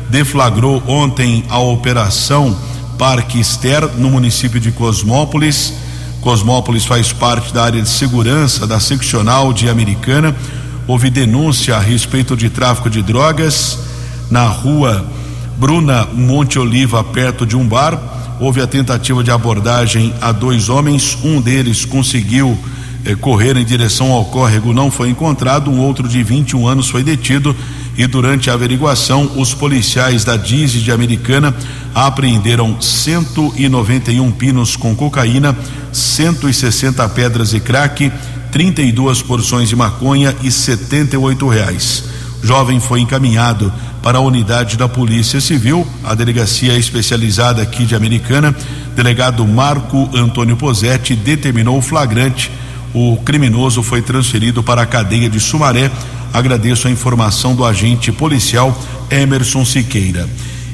deflagrou 0.10 0.84
ontem 0.88 1.44
a 1.50 1.60
operação 1.60 2.56
Parque 2.98 3.44
Ster 3.44 3.88
no 3.98 4.10
município 4.10 4.60
de 4.60 4.72
Cosmópolis. 4.72 5.74
Cosmópolis 6.22 6.86
faz 6.86 7.14
parte 7.14 7.54
da 7.54 7.64
área 7.64 7.82
de 7.82 7.90
segurança 7.90 8.68
da 8.68 8.80
seccional 8.80 9.54
de 9.54 9.70
Americana. 9.70 10.36
Houve 10.86 11.10
denúncia 11.10 11.78
a 11.78 11.80
respeito 11.80 12.36
de 12.36 12.50
tráfico 12.50 12.90
de 12.90 13.02
drogas 13.02 13.80
na 14.30 14.44
rua 14.46 15.06
Bruna 15.58 16.08
Monte 16.14 16.60
Oliva, 16.60 17.04
perto 17.04 17.46
de 17.46 17.56
um 17.56 17.68
bar. 17.68 18.19
Houve 18.40 18.62
a 18.62 18.68
tentativa 18.68 19.22
de 19.22 19.32
abordagem 19.32 20.14
a 20.22 20.32
dois 20.32 20.70
homens. 20.70 21.18
Um 21.24 21.42
deles 21.42 21.84
conseguiu 21.84 22.58
eh, 23.04 23.14
correr 23.16 23.58
em 23.58 23.66
direção 23.66 24.12
ao 24.12 24.26
córrego, 24.26 24.74
não 24.74 24.90
foi 24.90 25.10
encontrado. 25.10 25.70
Um 25.70 25.80
outro 25.80 26.08
de 26.08 26.24
21 26.24 26.66
anos 26.66 26.90
foi 26.90 27.04
detido. 27.04 27.54
E 27.98 28.08
durante 28.08 28.50
a 28.50 28.54
averiguação, 28.54 29.30
os 29.36 29.54
policiais 29.54 30.24
da 30.24 30.38
DISE 30.38 30.80
de 30.80 30.90
Americana 30.90 31.54
apreenderam 31.94 32.80
191 32.82 34.32
pinos 34.32 34.78
com 34.78 34.96
cocaína, 34.96 35.54
160 35.92 37.10
pedras 37.10 37.50
de 37.50 37.60
crack, 37.60 38.10
32 38.54 39.22
porções 39.22 39.68
de 39.68 39.76
maconha 39.76 40.34
e 40.42 40.50
78 40.50 41.46
reais. 41.48 42.06
O 42.42 42.48
jovem 42.48 42.80
foi 42.80 43.02
encaminhado 43.02 43.72
para 44.02 44.18
a 44.18 44.22
unidade 44.22 44.78
da 44.78 44.88
Polícia 44.88 45.42
Civil, 45.42 45.86
a 46.04 46.16
delegacia 46.16 46.78
especializada 46.78 47.62
aqui 47.62 47.86
de 47.86 47.96
Americana. 47.96 48.56
Delegado 48.96 49.46
Marco 49.46 50.10
Antônio 50.16 50.56
Posetti 50.56 51.16
determinou 51.16 51.78
o 51.78 51.82
flagrante. 51.82 52.52
O 52.94 53.18
criminoso 53.18 53.84
foi 53.84 54.02
transferido 54.02 54.64
para 54.64 54.82
a 54.82 54.86
cadeia 54.86 55.30
de 55.30 55.40
Sumaré. 55.40 55.92
Agradeço 56.34 56.88
a 56.88 56.92
informação 56.92 57.56
do 57.56 57.66
agente 57.66 58.12
policial 58.12 58.78
Emerson 59.12 59.66
Siqueira. 59.66 60.28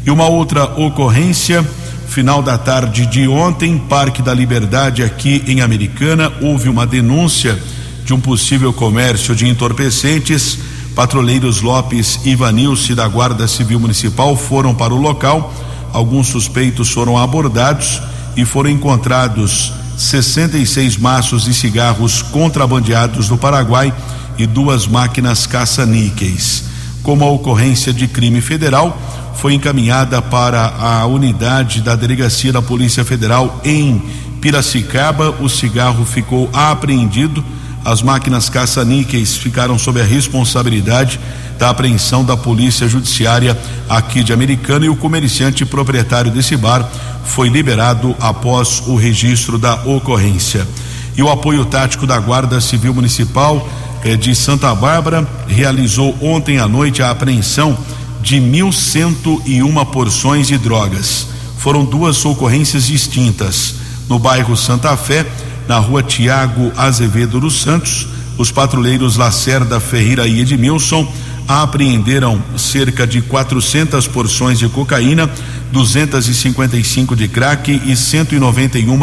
E 0.06 0.12
uma 0.12 0.28
outra 0.28 0.66
ocorrência, 0.80 1.68
final 2.08 2.44
da 2.44 2.58
tarde 2.58 3.06
de 3.08 3.28
ontem, 3.28 3.78
Parque 3.78 4.22
da 4.22 4.34
Liberdade 4.34 5.04
aqui 5.04 5.44
em 5.48 5.62
Americana, 5.62 6.32
houve 6.42 6.70
uma 6.70 6.86
denúncia 6.86 7.58
de 8.06 8.14
um 8.14 8.20
possível 8.20 8.72
comércio 8.72 9.36
de 9.36 9.48
entorpecentes 9.48 10.60
Patrulheiros 10.96 11.62
Lopes 11.62 12.22
e 12.24 12.36
Vanilce 12.36 12.96
da 12.96 13.06
Guarda 13.06 13.50
Civil 13.50 13.80
Municipal 13.80 14.36
foram 14.38 14.74
para 14.74 14.94
o 14.94 14.98
local. 14.98 15.54
Alguns 15.92 16.28
suspeitos 16.28 16.90
foram 16.90 17.18
abordados 17.18 18.02
e 18.38 18.46
foram 18.46 18.70
encontrados 18.70 19.74
66 19.98 20.98
maços 20.98 21.44
de 21.44 21.54
cigarros 21.54 22.22
contrabandeados 22.22 23.28
do 23.28 23.38
Paraguai 23.38 23.94
e 24.38 24.48
duas 24.48 24.88
máquinas 24.88 25.46
caça-níqueis. 25.46 26.64
Como 27.04 27.26
a 27.26 27.30
ocorrência 27.30 27.92
de 27.92 28.08
crime 28.08 28.40
federal, 28.40 28.98
foi 29.36 29.54
encaminhada 29.54 30.22
para 30.22 30.66
a 30.80 31.06
unidade 31.06 31.82
da 31.82 31.96
Delegacia 31.96 32.54
da 32.54 32.62
Polícia 32.62 33.04
Federal 33.04 33.60
em 33.66 34.02
Piracicaba. 34.40 35.36
O 35.42 35.50
cigarro 35.50 36.06
ficou 36.06 36.50
apreendido 36.54 37.44
as 37.86 38.02
máquinas 38.02 38.50
caça-níqueis 38.50 39.38
ficaram 39.38 39.78
sob 39.78 40.02
a 40.02 40.04
responsabilidade 40.04 41.20
da 41.60 41.70
apreensão 41.70 42.26
da 42.26 42.36
Polícia 42.36 42.88
Judiciária 42.88 43.56
aqui 43.88 44.24
de 44.24 44.34
Americana 44.34 44.88
e 44.88 44.90
o 44.90 44.96
comerciante 44.96 45.64
proprietário 45.64 46.32
desse 46.32 46.58
bar 46.58 46.90
foi 47.24 47.48
liberado 47.48 48.16
após 48.20 48.82
o 48.88 48.96
registro 48.96 49.60
da 49.60 49.76
ocorrência. 49.86 50.68
E 51.16 51.22
o 51.22 51.30
apoio 51.30 51.64
tático 51.64 52.08
da 52.08 52.20
Guarda 52.20 52.60
Civil 52.60 52.94
Municipal 52.94 53.70
eh, 54.04 54.18
de 54.18 54.36
Santa 54.36 54.74
Bárbara 54.74 55.26
realizou 55.48 56.18
ontem 56.20 56.58
à 56.58 56.68
noite 56.68 57.04
a 57.04 57.12
apreensão 57.12 57.78
de 58.20 58.38
1.101 58.38 59.86
porções 59.92 60.48
de 60.48 60.58
drogas. 60.58 61.28
Foram 61.60 61.86
duas 61.86 62.26
ocorrências 62.26 62.88
distintas. 62.88 63.76
No 64.10 64.20
bairro 64.20 64.58
Santa 64.58 64.98
Fé, 64.98 65.26
na 65.68 65.78
rua 65.80 66.04
Tiago 66.04 66.72
Azevedo 66.78 67.40
dos 67.40 67.62
Santos, 67.62 68.08
os 68.38 68.52
patrulheiros 68.52 69.18
Lacerda 69.18 69.80
Ferreira 69.80 70.28
e 70.28 70.42
Edmilson 70.42 71.12
apreenderam 71.48 72.42
cerca 72.58 73.06
de 73.06 73.22
400 73.22 74.08
porções 74.08 74.60
de 74.60 74.68
cocaína, 74.68 75.30
255 75.72 77.16
de 77.16 77.28
crack 77.28 77.82
e 77.86 77.96
191 77.96 79.00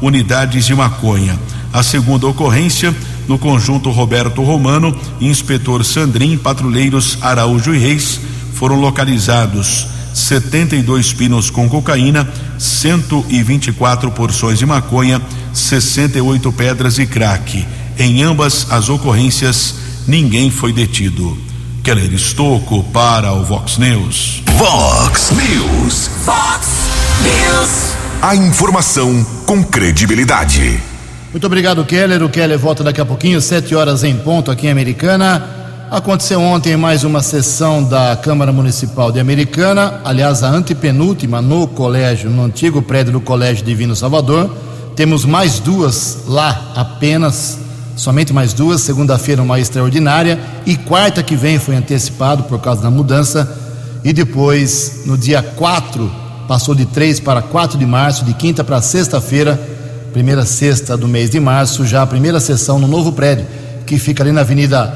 unidades 0.00 0.66
de 0.66 0.74
maconha. 0.74 1.38
A 1.72 1.82
segunda 1.82 2.26
ocorrência, 2.26 2.94
no 3.28 3.38
conjunto 3.38 3.90
Roberto 3.90 4.42
Romano, 4.42 4.96
inspetor 5.20 5.84
Sandrin, 5.84 6.36
patrulheiros 6.36 7.18
Araújo 7.20 7.74
e 7.74 7.78
Reis, 7.78 8.20
foram 8.54 8.80
localizados 8.80 9.86
72 10.12 11.12
pinos 11.12 11.50
com 11.50 11.68
cocaína, 11.68 12.28
124 12.58 14.10
porções 14.10 14.58
de 14.58 14.66
maconha, 14.66 15.20
68 15.52 16.52
pedras 16.52 16.98
e 16.98 17.06
crack. 17.06 17.66
Em 17.98 18.22
ambas 18.22 18.66
as 18.70 18.88
ocorrências, 18.88 19.74
ninguém 20.06 20.50
foi 20.50 20.72
detido. 20.72 21.36
Keller 21.82 22.12
Estocco 22.12 22.82
para 22.92 23.32
o 23.32 23.44
Vox 23.44 23.78
News. 23.78 24.42
Vox 24.56 25.30
News. 25.30 26.10
Fox 26.24 26.68
News. 27.22 27.94
A 28.22 28.36
informação 28.36 29.24
com 29.46 29.64
credibilidade. 29.64 30.80
Muito 31.30 31.46
obrigado, 31.46 31.84
Keller. 31.84 32.22
O 32.22 32.28
Keller 32.28 32.58
volta 32.58 32.84
daqui 32.84 33.00
a 33.00 33.06
pouquinho, 33.06 33.40
sete 33.40 33.74
horas 33.74 34.04
em 34.04 34.16
ponto 34.16 34.50
aqui 34.50 34.66
em 34.66 34.70
Americana. 34.70 35.60
Aconteceu 35.90 36.40
ontem 36.40 36.76
mais 36.76 37.02
uma 37.02 37.20
sessão 37.20 37.82
da 37.82 38.16
Câmara 38.16 38.52
Municipal 38.52 39.10
de 39.10 39.18
Americana, 39.18 40.00
aliás, 40.04 40.44
a 40.44 40.48
antepenúltima 40.48 41.42
no 41.42 41.66
colégio, 41.66 42.30
no 42.30 42.44
antigo 42.44 42.80
prédio 42.80 43.12
do 43.14 43.20
Colégio 43.20 43.64
Divino 43.64 43.96
Salvador. 43.96 44.48
Temos 45.00 45.24
mais 45.24 45.58
duas 45.58 46.24
lá 46.28 46.72
apenas, 46.76 47.58
somente 47.96 48.34
mais 48.34 48.52
duas. 48.52 48.82
Segunda-feira, 48.82 49.42
uma 49.42 49.58
extraordinária, 49.58 50.38
e 50.66 50.76
quarta 50.76 51.22
que 51.22 51.34
vem 51.34 51.58
foi 51.58 51.74
antecipado 51.74 52.42
por 52.42 52.60
causa 52.60 52.82
da 52.82 52.90
mudança. 52.90 53.50
E 54.04 54.12
depois, 54.12 55.04
no 55.06 55.16
dia 55.16 55.42
4, 55.42 56.12
passou 56.46 56.74
de 56.74 56.84
3 56.84 57.18
para 57.18 57.40
4 57.40 57.78
de 57.78 57.86
março, 57.86 58.26
de 58.26 58.34
quinta 58.34 58.62
para 58.62 58.82
sexta-feira, 58.82 59.58
primeira 60.12 60.44
sexta 60.44 60.98
do 60.98 61.08
mês 61.08 61.30
de 61.30 61.40
março, 61.40 61.86
já 61.86 62.02
a 62.02 62.06
primeira 62.06 62.38
sessão 62.38 62.78
no 62.78 62.86
novo 62.86 63.10
prédio, 63.10 63.46
que 63.86 63.98
fica 63.98 64.22
ali 64.22 64.32
na 64.32 64.42
Avenida 64.42 64.94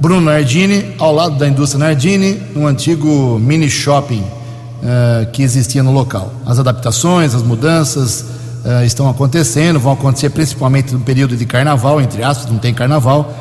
Bruno 0.00 0.22
Nardini, 0.22 0.96
ao 0.98 1.14
lado 1.14 1.38
da 1.38 1.46
indústria 1.46 1.78
Nardini, 1.78 2.42
um 2.56 2.66
antigo 2.66 3.38
mini 3.38 3.70
shopping 3.70 4.18
uh, 4.18 5.30
que 5.32 5.44
existia 5.44 5.84
no 5.84 5.92
local. 5.92 6.34
As 6.44 6.58
adaptações, 6.58 7.36
as 7.36 7.42
mudanças 7.44 8.37
uh, 8.64 8.84
estão 8.84 9.08
acontecendo, 9.08 9.78
vão 9.78 9.92
acontecer 9.92 10.30
principalmente 10.30 10.92
no 10.92 11.00
período 11.00 11.36
de 11.36 11.46
carnaval, 11.46 12.00
entre 12.00 12.22
aspas, 12.22 12.50
não 12.50 12.58
tem 12.58 12.72
carnaval, 12.74 13.32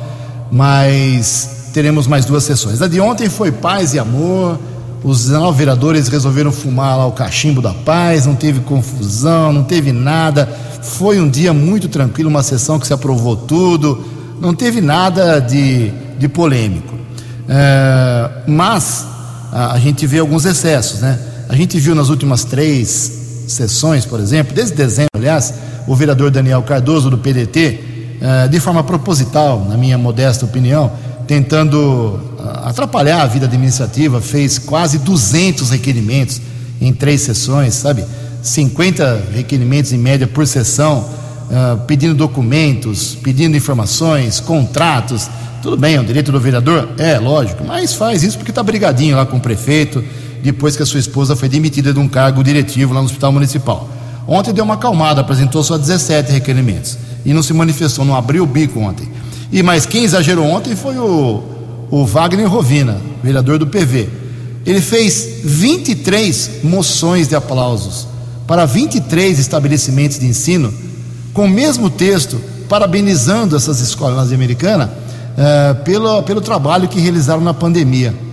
mas 0.52 1.70
teremos 1.74 2.08
mais 2.08 2.26
duas 2.26 2.44
sessões. 2.44 2.82
A 2.82 2.88
de 2.88 3.00
ontem 3.00 3.30
foi 3.30 3.52
paz 3.52 3.94
e 3.94 4.00
amor, 4.00 4.60
os 5.04 5.26
19 5.26 5.58
vereadores 5.58 6.08
resolveram 6.08 6.52
fumar 6.52 6.98
lá 6.98 7.06
o 7.06 7.12
cachimbo 7.12 7.62
da 7.62 7.74
paz, 7.74 8.26
não 8.26 8.36
teve 8.36 8.62
confusão, 8.62 9.54
não 9.54 9.64
teve 9.64 9.92
nada. 9.92 10.48
Foi 10.82 11.20
um 11.20 11.30
dia 11.30 11.54
muito 11.54 11.88
tranquilo, 11.88 12.30
uma 12.30 12.44
sessão 12.44 12.80
que 12.80 12.88
se 12.88 12.94
aprovou 12.94 13.36
tudo, 13.36 14.04
não 14.42 14.54
teve 14.54 14.82
nada 14.82 15.40
de 15.40 15.92
de 16.18 16.28
polêmico. 16.28 16.96
É, 17.48 18.30
mas 18.48 19.06
a, 19.52 19.74
a, 19.74 19.80
gente 19.80 20.06
vê 20.06 20.20
alguns 20.20 20.46
excessos, 20.46 21.00
né? 21.00 21.20
A 21.48 21.56
gente 21.56 21.80
viu 21.80 21.96
nas 21.96 22.10
últimas 22.10 22.44
três 22.44 23.17
sessões, 23.48 24.06
por 24.06 24.20
exemplo, 24.20 24.54
desde 24.54 24.76
dezembro, 24.76 25.10
aliás, 25.16 25.54
o 25.88 25.96
vereador 25.96 26.30
Daniel 26.30 26.62
Cardoso 26.64 27.10
do 27.10 27.18
PDT, 27.18 27.80
é, 28.20 28.48
de 28.48 28.60
forma 28.60 28.84
proposital, 28.84 29.66
na 29.68 29.78
minha 29.78 29.98
modesta 29.98 30.46
opinião, 30.46 30.92
tentando 31.26 32.20
atrapalhar 32.64 33.22
a 33.22 33.26
vida 33.26 33.46
administrativa, 33.46 34.22
fez 34.22 34.58
quase 34.58 35.00
200 35.00 35.70
requerimentos 35.70 36.42
em 36.80 36.94
três 36.94 37.22
sessões, 37.22 37.74
sabe? 37.74 38.04
50 38.42 39.24
requerimentos 39.34 39.92
em 39.92 39.98
média 39.98 40.28
por 40.28 40.48
sessão, 40.48 41.00
uh, 41.00 41.78
pedindo 41.86 42.14
documentos, 42.14 43.16
pedindo 43.16 43.58
informações, 43.58 44.40
contratos, 44.40 45.30
tudo 45.62 45.76
bem, 45.76 45.96
é 45.96 46.02
um 46.02 46.06
direito 46.06 46.32
do 46.32 46.40
vereador? 46.40 46.90
É, 46.98 47.18
lógico, 47.20 47.64
mas 47.66 47.94
faz 47.94 48.24
isso 48.24 48.38
porque 48.38 48.52
está 48.52 48.64
brigadinho 48.64 49.18
lá 49.18 49.26
com 49.26 49.38
o 49.38 49.40
prefeito, 49.40 50.04
depois 50.44 50.76
que 50.76 50.84
a 50.84 50.86
sua 50.86 51.00
esposa 51.00 51.36
foi 51.36 51.50
demitida 51.50 51.94
de 51.94 52.00
um 52.00 52.08
cargo 52.08 52.44
diretivo 52.44 52.94
lá 52.94 53.00
no 53.00 53.06
Hospital 53.06 53.32
Municipal. 53.32 53.90
Ontem 54.28 54.54
deu 54.54 54.66
uma 54.66 54.74
acalmada, 54.74 55.22
apresentou 55.22 55.64
só 55.64 55.78
17 55.78 56.32
requerimentos 56.32 56.98
e 57.26 57.34
não 57.34 57.42
se 57.42 57.54
manifestou, 57.54 58.04
não 58.04 58.16
abriu 58.16 58.44
o 58.44 58.48
bico 58.48 58.80
ontem. 58.80 59.08
E 59.52 59.64
mais 59.64 59.86
quem 59.86 60.04
exagerou 60.04 60.46
ontem 60.46 60.76
foi 60.76 60.98
o, 60.98 61.44
o 61.90 62.06
Wagner 62.06 62.50
Rovina, 62.50 62.98
vereador 63.24 63.58
do 63.58 63.68
PV. 63.68 64.10
Ele 64.66 64.82
fez 64.82 65.42
23 65.46 66.64
moções 66.64 67.30
de 67.30 67.36
aplausos 67.36 68.08
para 68.46 68.66
23 68.66 69.40
estabelecimentos 69.40 70.20
de 70.20 70.26
ensino 70.26 70.74
com 71.34 71.46
o 71.46 71.50
mesmo 71.50 71.90
texto, 71.90 72.42
parabenizando 72.68 73.56
essas 73.56 73.80
escolas 73.80 74.34
americanas 74.34 74.90
uh, 74.90 75.84
pelo, 75.84 76.24
pelo 76.24 76.42
trabalho 76.42 76.90
que 76.90 77.00
realizaram 77.00 77.42
na 77.42 77.54
pandemia. 77.54 78.27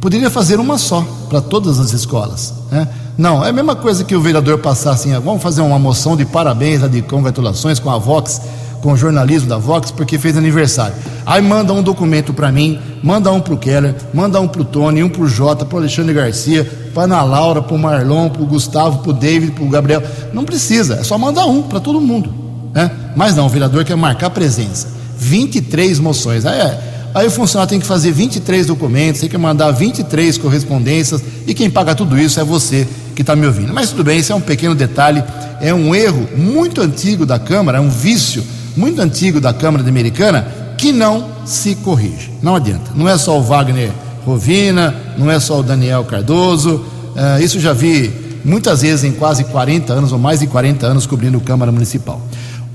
Poderia 0.00 0.30
fazer 0.30 0.60
uma 0.60 0.78
só 0.78 1.04
para 1.28 1.40
todas 1.40 1.80
as 1.80 1.92
escolas. 1.92 2.54
Né? 2.70 2.86
Não, 3.16 3.44
é 3.44 3.50
a 3.50 3.52
mesma 3.52 3.74
coisa 3.74 4.04
que 4.04 4.14
o 4.14 4.20
vereador 4.20 4.58
passar 4.58 4.92
assim, 4.92 5.12
ah, 5.12 5.18
vamos 5.18 5.42
fazer 5.42 5.60
uma 5.60 5.78
moção 5.78 6.16
de 6.16 6.24
parabéns, 6.24 6.88
de 6.88 7.02
congratulações 7.02 7.80
com 7.80 7.90
a 7.90 7.98
Vox, 7.98 8.40
com 8.80 8.92
o 8.92 8.96
jornalismo 8.96 9.48
da 9.48 9.58
Vox, 9.58 9.90
porque 9.90 10.16
fez 10.16 10.36
aniversário. 10.36 10.94
Aí 11.26 11.42
manda 11.42 11.72
um 11.72 11.82
documento 11.82 12.32
para 12.32 12.52
mim, 12.52 12.78
manda 13.02 13.32
um 13.32 13.40
para 13.40 13.54
o 13.54 13.58
Keller, 13.58 13.94
manda 14.14 14.40
um 14.40 14.46
para 14.46 14.62
o 14.62 14.64
Tony, 14.64 15.02
um 15.02 15.08
para 15.08 15.22
o 15.22 15.28
Jota, 15.28 15.64
para 15.64 15.74
o 15.74 15.78
Alexandre 15.80 16.14
Garcia, 16.14 16.64
para 16.94 17.02
Ana 17.02 17.22
Laura, 17.24 17.60
para 17.60 17.74
o 17.74 17.78
Marlon, 17.78 18.28
para 18.28 18.42
o 18.42 18.46
Gustavo, 18.46 18.98
para 18.98 19.10
o 19.10 19.12
David, 19.12 19.50
para 19.50 19.64
o 19.64 19.68
Gabriel. 19.68 20.02
Não 20.32 20.44
precisa, 20.44 20.94
é 20.94 21.02
só 21.02 21.18
mandar 21.18 21.46
um 21.46 21.62
para 21.62 21.80
todo 21.80 22.00
mundo. 22.00 22.32
Né? 22.72 22.88
Mas 23.16 23.34
não, 23.34 23.46
o 23.46 23.48
vereador 23.48 23.84
quer 23.84 23.96
marcar 23.96 24.30
presença. 24.30 24.86
23 25.18 25.98
moções. 25.98 26.46
Aí 26.46 26.60
é 26.60 26.87
Aí 27.18 27.26
o 27.26 27.32
funcionário 27.32 27.68
tem 27.68 27.80
que 27.80 27.86
fazer 27.86 28.12
23 28.12 28.68
documentos, 28.68 29.20
tem 29.20 29.28
que 29.28 29.36
mandar 29.36 29.72
23 29.72 30.38
correspondências, 30.38 31.20
e 31.48 31.52
quem 31.52 31.68
paga 31.68 31.92
tudo 31.92 32.16
isso 32.16 32.38
é 32.38 32.44
você 32.44 32.86
que 33.16 33.22
está 33.22 33.34
me 33.34 33.44
ouvindo. 33.44 33.74
Mas 33.74 33.90
tudo 33.90 34.04
bem, 34.04 34.20
isso 34.20 34.32
é 34.32 34.36
um 34.36 34.40
pequeno 34.40 34.72
detalhe, 34.72 35.24
é 35.60 35.74
um 35.74 35.92
erro 35.92 36.28
muito 36.36 36.80
antigo 36.80 37.26
da 37.26 37.36
Câmara, 37.36 37.78
é 37.78 37.80
um 37.80 37.88
vício 37.88 38.44
muito 38.76 39.02
antigo 39.02 39.40
da 39.40 39.52
Câmara 39.52 39.82
Americana 39.82 40.46
que 40.76 40.92
não 40.92 41.26
se 41.44 41.74
corrige. 41.74 42.30
Não 42.40 42.54
adianta. 42.54 42.92
Não 42.94 43.08
é 43.08 43.18
só 43.18 43.36
o 43.36 43.42
Wagner 43.42 43.90
Rovina, 44.24 44.94
não 45.18 45.28
é 45.28 45.40
só 45.40 45.58
o 45.58 45.62
Daniel 45.64 46.04
Cardoso, 46.04 46.84
uh, 47.16 47.42
isso 47.42 47.58
já 47.58 47.72
vi 47.72 48.12
muitas 48.44 48.82
vezes 48.82 49.02
em 49.02 49.10
quase 49.10 49.42
40 49.42 49.92
anos, 49.92 50.12
ou 50.12 50.20
mais 50.20 50.38
de 50.38 50.46
40 50.46 50.86
anos, 50.86 51.04
cobrindo 51.04 51.40
Câmara 51.40 51.72
Municipal. 51.72 52.22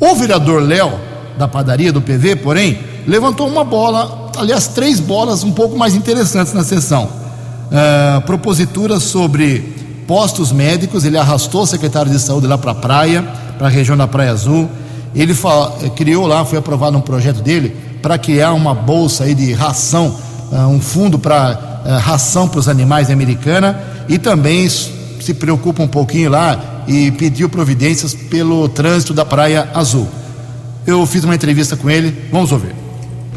O 0.01 0.13
vereador 0.15 0.61
Léo, 0.61 0.99
da 1.37 1.47
padaria 1.47 1.93
do 1.93 2.01
PV, 2.01 2.35
porém, 2.35 2.77
levantou 3.07 3.47
uma 3.47 3.63
bola 3.63 4.22
aliás, 4.37 4.67
três 4.67 4.99
bolas 4.99 5.43
um 5.43 5.51
pouco 5.51 5.77
mais 5.77 5.95
interessantes 5.95 6.53
na 6.53 6.63
sessão. 6.63 7.05
Uh, 7.05 8.21
propositura 8.21 8.99
sobre 8.99 9.73
postos 10.07 10.51
médicos, 10.51 11.05
ele 11.05 11.17
arrastou 11.17 11.63
o 11.63 11.65
secretário 11.65 12.11
de 12.11 12.19
saúde 12.19 12.47
lá 12.47 12.57
para 12.57 12.71
a 12.71 12.75
praia, 12.75 13.23
para 13.57 13.67
a 13.67 13.69
região 13.69 13.97
da 13.97 14.07
Praia 14.07 14.31
Azul. 14.31 14.69
Ele 15.15 15.33
eh, 15.33 15.89
criou 15.89 16.27
lá, 16.27 16.43
foi 16.43 16.57
aprovado 16.57 16.97
um 16.97 17.01
projeto 17.01 17.41
dele 17.41 17.75
para 18.01 18.17
criar 18.17 18.53
uma 18.53 18.73
bolsa 18.73 19.23
aí 19.23 19.33
de 19.33 19.53
ração, 19.53 20.15
uh, 20.51 20.67
um 20.67 20.81
fundo 20.81 21.17
para 21.17 21.81
uh, 21.85 21.99
ração 21.99 22.47
para 22.47 22.59
os 22.59 22.67
animais 22.67 23.09
americana 23.09 23.79
e 24.09 24.17
também 24.17 24.67
se 24.67 25.33
preocupa 25.33 25.81
um 25.81 25.87
pouquinho 25.87 26.29
lá 26.29 26.83
e 26.87 27.11
pediu 27.11 27.47
providências 27.47 28.13
pelo 28.13 28.67
trânsito 28.67 29.13
da 29.13 29.23
Praia 29.23 29.69
Azul. 29.73 30.07
Eu 30.85 31.05
fiz 31.05 31.23
uma 31.23 31.35
entrevista 31.35 31.77
com 31.77 31.89
ele, 31.89 32.27
vamos 32.29 32.51
ouvir. 32.51 32.82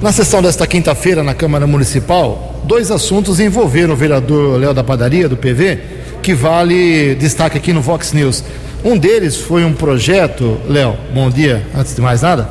Na 0.01 0.13
sessão 0.13 0.43
desta 0.43 0.67
quinta-feira 0.67 1.23
na 1.23 1.33
Câmara 1.33 1.67
Municipal, 1.67 2.61
dois 2.65 2.91
assuntos 2.91 3.41
envolveram 3.41 3.95
o 3.95 3.97
vereador 3.97 4.61
Léo 4.61 4.75
da 4.75 4.85
Padaria, 4.85 5.27
do 5.27 5.39
PV, 5.39 5.79
que 6.23 6.35
vale 6.35 7.15
destaque 7.15 7.57
aqui 7.57 7.73
no 7.73 7.81
Vox 7.81 8.13
News. 8.13 8.45
Um 8.85 8.99
deles 8.99 9.37
foi 9.37 9.65
um 9.65 9.73
projeto, 9.73 10.59
Léo, 10.69 10.97
bom 11.15 11.31
dia, 11.31 11.67
antes 11.75 11.95
de 11.95 12.03
mais 12.03 12.21
nada, 12.21 12.47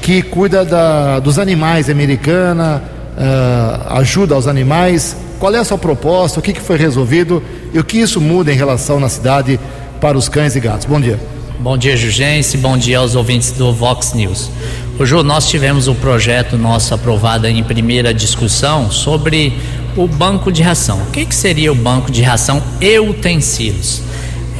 que 0.00 0.22
cuida 0.22 0.64
da, 0.64 1.18
dos 1.18 1.36
animais 1.36 1.90
americana, 1.90 2.80
uh, 3.18 3.94
ajuda 3.94 4.36
aos 4.36 4.46
animais. 4.46 5.16
Qual 5.40 5.52
é 5.52 5.58
a 5.58 5.64
sua 5.64 5.76
proposta? 5.76 6.38
O 6.38 6.42
que, 6.42 6.52
que 6.52 6.60
foi 6.60 6.76
resolvido 6.76 7.42
e 7.72 7.78
o 7.78 7.82
que 7.84 7.98
isso 7.98 8.20
muda 8.20 8.52
em 8.52 8.56
relação 8.56 9.00
na 9.00 9.08
cidade 9.08 9.58
para 10.00 10.16
os 10.16 10.28
cães 10.28 10.54
e 10.54 10.60
gatos? 10.60 10.86
Bom 10.86 11.00
dia. 11.00 11.18
Bom 11.58 11.76
dia, 11.76 11.96
Jurgense. 11.96 12.56
Bom 12.56 12.76
dia 12.76 12.98
aos 12.98 13.14
ouvintes 13.14 13.50
do 13.50 13.72
Vox 13.72 14.12
News. 14.12 14.50
Hoje 14.96 15.12
nós 15.24 15.48
tivemos 15.48 15.88
um 15.88 15.94
projeto 15.94 16.56
nosso 16.56 16.94
aprovado 16.94 17.48
em 17.48 17.64
primeira 17.64 18.14
discussão 18.14 18.92
sobre 18.92 19.52
o 19.96 20.06
banco 20.06 20.52
de 20.52 20.62
ração. 20.62 21.02
O 21.02 21.06
que, 21.06 21.26
que 21.26 21.34
seria 21.34 21.72
o 21.72 21.74
banco 21.74 22.12
de 22.12 22.22
ração 22.22 22.62
e 22.80 22.96
utensílios? 23.00 24.00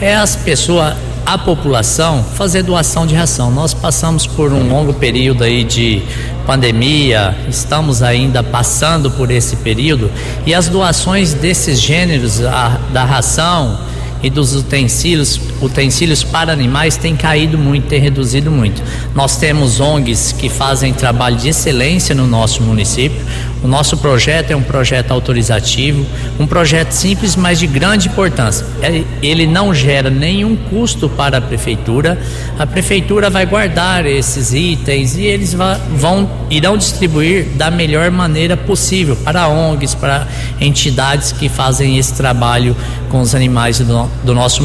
É 0.01 0.17
as 0.17 0.35
pessoas, 0.35 0.97
a 1.25 1.39
população, 1.39 2.25
fazer 2.35 2.65
doação 2.65 3.07
de 3.07 3.15
ração. 3.15 3.49
Nós 3.53 3.73
passamos 3.73 4.27
por 4.27 4.53
um 4.53 4.69
longo 4.69 4.93
período 4.93 5.45
aí 5.45 5.63
de 5.63 6.03
pandemia, 6.45 7.37
estamos 7.49 8.03
ainda 8.03 8.43
passando 8.43 9.13
por 9.13 9.31
esse 9.31 9.55
período 9.57 10.11
e 10.45 10.53
as 10.53 10.67
doações 10.69 11.33
desses 11.33 11.81
gêneros 11.81 12.45
a, 12.45 12.81
da 12.93 13.05
ração 13.05 13.79
e 14.25 14.31
dos 14.31 14.57
utensílios, 14.57 15.39
utensílios 15.61 16.25
para 16.25 16.51
animais 16.51 16.97
tem 16.97 17.15
caído 17.15 17.59
muito, 17.59 17.89
tem 17.89 18.01
reduzido 18.01 18.51
muito. 18.51 18.83
Nós 19.15 19.37
temos 19.37 19.81
ONGs 19.81 20.33
que 20.33 20.49
fazem 20.49 20.95
trabalho 20.95 21.37
de 21.37 21.51
excelência 21.51 22.15
no 22.15 22.27
nosso 22.27 22.63
município. 22.63 23.21
O 23.65 23.67
nosso 23.67 23.97
projeto 23.97 24.51
é 24.51 24.57
um 24.57 24.63
projeto 24.63 25.11
autorizativo, 25.11 26.05
um 26.39 26.47
projeto 26.47 26.93
simples, 26.93 27.35
mas 27.35 27.59
de 27.59 27.67
grande 27.67 28.09
importância. 28.09 28.67
É, 28.83 29.03
ele 29.23 29.47
não 29.47 29.75
gera 29.75 30.11
nenhum 30.11 30.55
custo 30.55 31.09
para 31.09 31.39
a 31.39 31.41
prefeitura. 31.41 32.21
A 32.59 32.67
prefeitura 32.67 33.31
vai 33.31 33.47
guardar 33.47 34.05
esses 34.05 34.53
itens 34.53 35.17
e 35.17 35.23
eles 35.23 35.55
vão 35.55 36.29
irão 36.51 36.77
distribuir 36.77 37.47
da 37.55 37.71
melhor 37.71 38.11
maneira 38.11 38.55
possível 38.55 39.17
para 39.17 39.49
ONGs, 39.49 39.95
para 39.95 40.29
entidades 40.61 41.33
que 41.33 41.49
fazem 41.49 41.97
esse 41.97 42.13
trabalho 42.13 42.77
com 43.09 43.23
os 43.23 43.35
animais 43.35 43.79
do, 43.79 44.11
do 44.23 44.35
nosso 44.35 44.63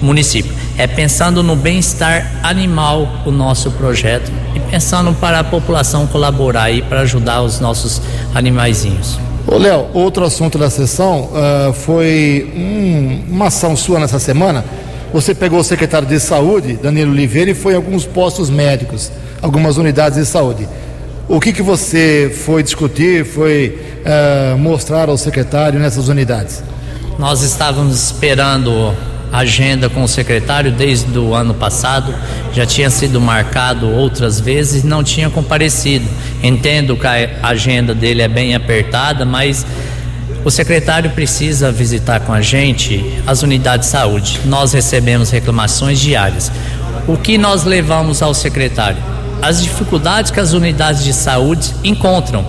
município. 0.00 0.54
É 0.78 0.86
pensando 0.86 1.42
no 1.42 1.54
bem-estar 1.54 2.40
animal 2.42 3.22
o 3.26 3.30
nosso 3.30 3.70
projeto 3.72 4.32
pensando 4.70 5.12
para 5.14 5.40
a 5.40 5.44
população 5.44 6.06
colaborar 6.06 6.64
aí 6.64 6.82
para 6.82 7.00
ajudar 7.00 7.42
os 7.42 7.60
nossos 7.60 8.00
animaizinhos. 8.34 9.18
Ô 9.46 9.56
Léo, 9.56 9.86
outro 9.94 10.24
assunto 10.24 10.58
da 10.58 10.68
sessão 10.68 11.30
uh, 11.32 11.72
foi 11.72 12.52
um, 12.54 13.24
uma 13.32 13.46
ação 13.46 13.74
sua 13.74 13.98
nessa 13.98 14.18
semana. 14.18 14.64
Você 15.12 15.34
pegou 15.34 15.60
o 15.60 15.64
secretário 15.64 16.06
de 16.06 16.20
saúde, 16.20 16.74
Danilo 16.74 17.12
Oliveira, 17.12 17.50
e 17.50 17.54
foi 17.54 17.72
em 17.72 17.76
alguns 17.76 18.04
postos 18.04 18.50
médicos, 18.50 19.10
algumas 19.40 19.78
unidades 19.78 20.18
de 20.18 20.26
saúde. 20.26 20.68
O 21.26 21.40
que, 21.40 21.52
que 21.52 21.62
você 21.62 22.30
foi 22.44 22.62
discutir, 22.62 23.24
foi 23.24 23.78
uh, 24.04 24.58
mostrar 24.58 25.08
ao 25.08 25.16
secretário 25.16 25.80
nessas 25.80 26.08
unidades? 26.08 26.62
Nós 27.18 27.42
estávamos 27.42 27.96
esperando 28.04 28.94
agenda 29.32 29.88
com 29.88 30.02
o 30.02 30.08
secretário 30.08 30.72
desde 30.72 31.18
o 31.18 31.34
ano 31.34 31.54
passado, 31.54 32.14
já 32.52 32.64
tinha 32.64 32.90
sido 32.90 33.20
marcado 33.20 33.90
outras 33.90 34.40
vezes 34.40 34.84
não 34.84 35.04
tinha 35.04 35.28
comparecido. 35.30 36.06
Entendo 36.42 36.96
que 36.96 37.06
a 37.06 37.48
agenda 37.48 37.94
dele 37.94 38.22
é 38.22 38.28
bem 38.28 38.54
apertada, 38.54 39.24
mas 39.24 39.66
o 40.44 40.50
secretário 40.50 41.10
precisa 41.10 41.70
visitar 41.70 42.20
com 42.20 42.32
a 42.32 42.40
gente 42.40 43.04
as 43.26 43.42
unidades 43.42 43.86
de 43.86 43.92
saúde. 43.92 44.40
Nós 44.44 44.72
recebemos 44.72 45.30
reclamações 45.30 46.00
diárias. 46.00 46.50
O 47.06 47.16
que 47.16 47.36
nós 47.36 47.64
levamos 47.64 48.22
ao 48.22 48.32
secretário? 48.32 48.98
As 49.42 49.62
dificuldades 49.62 50.30
que 50.30 50.40
as 50.40 50.52
unidades 50.52 51.04
de 51.04 51.12
saúde 51.12 51.72
encontram 51.84 52.44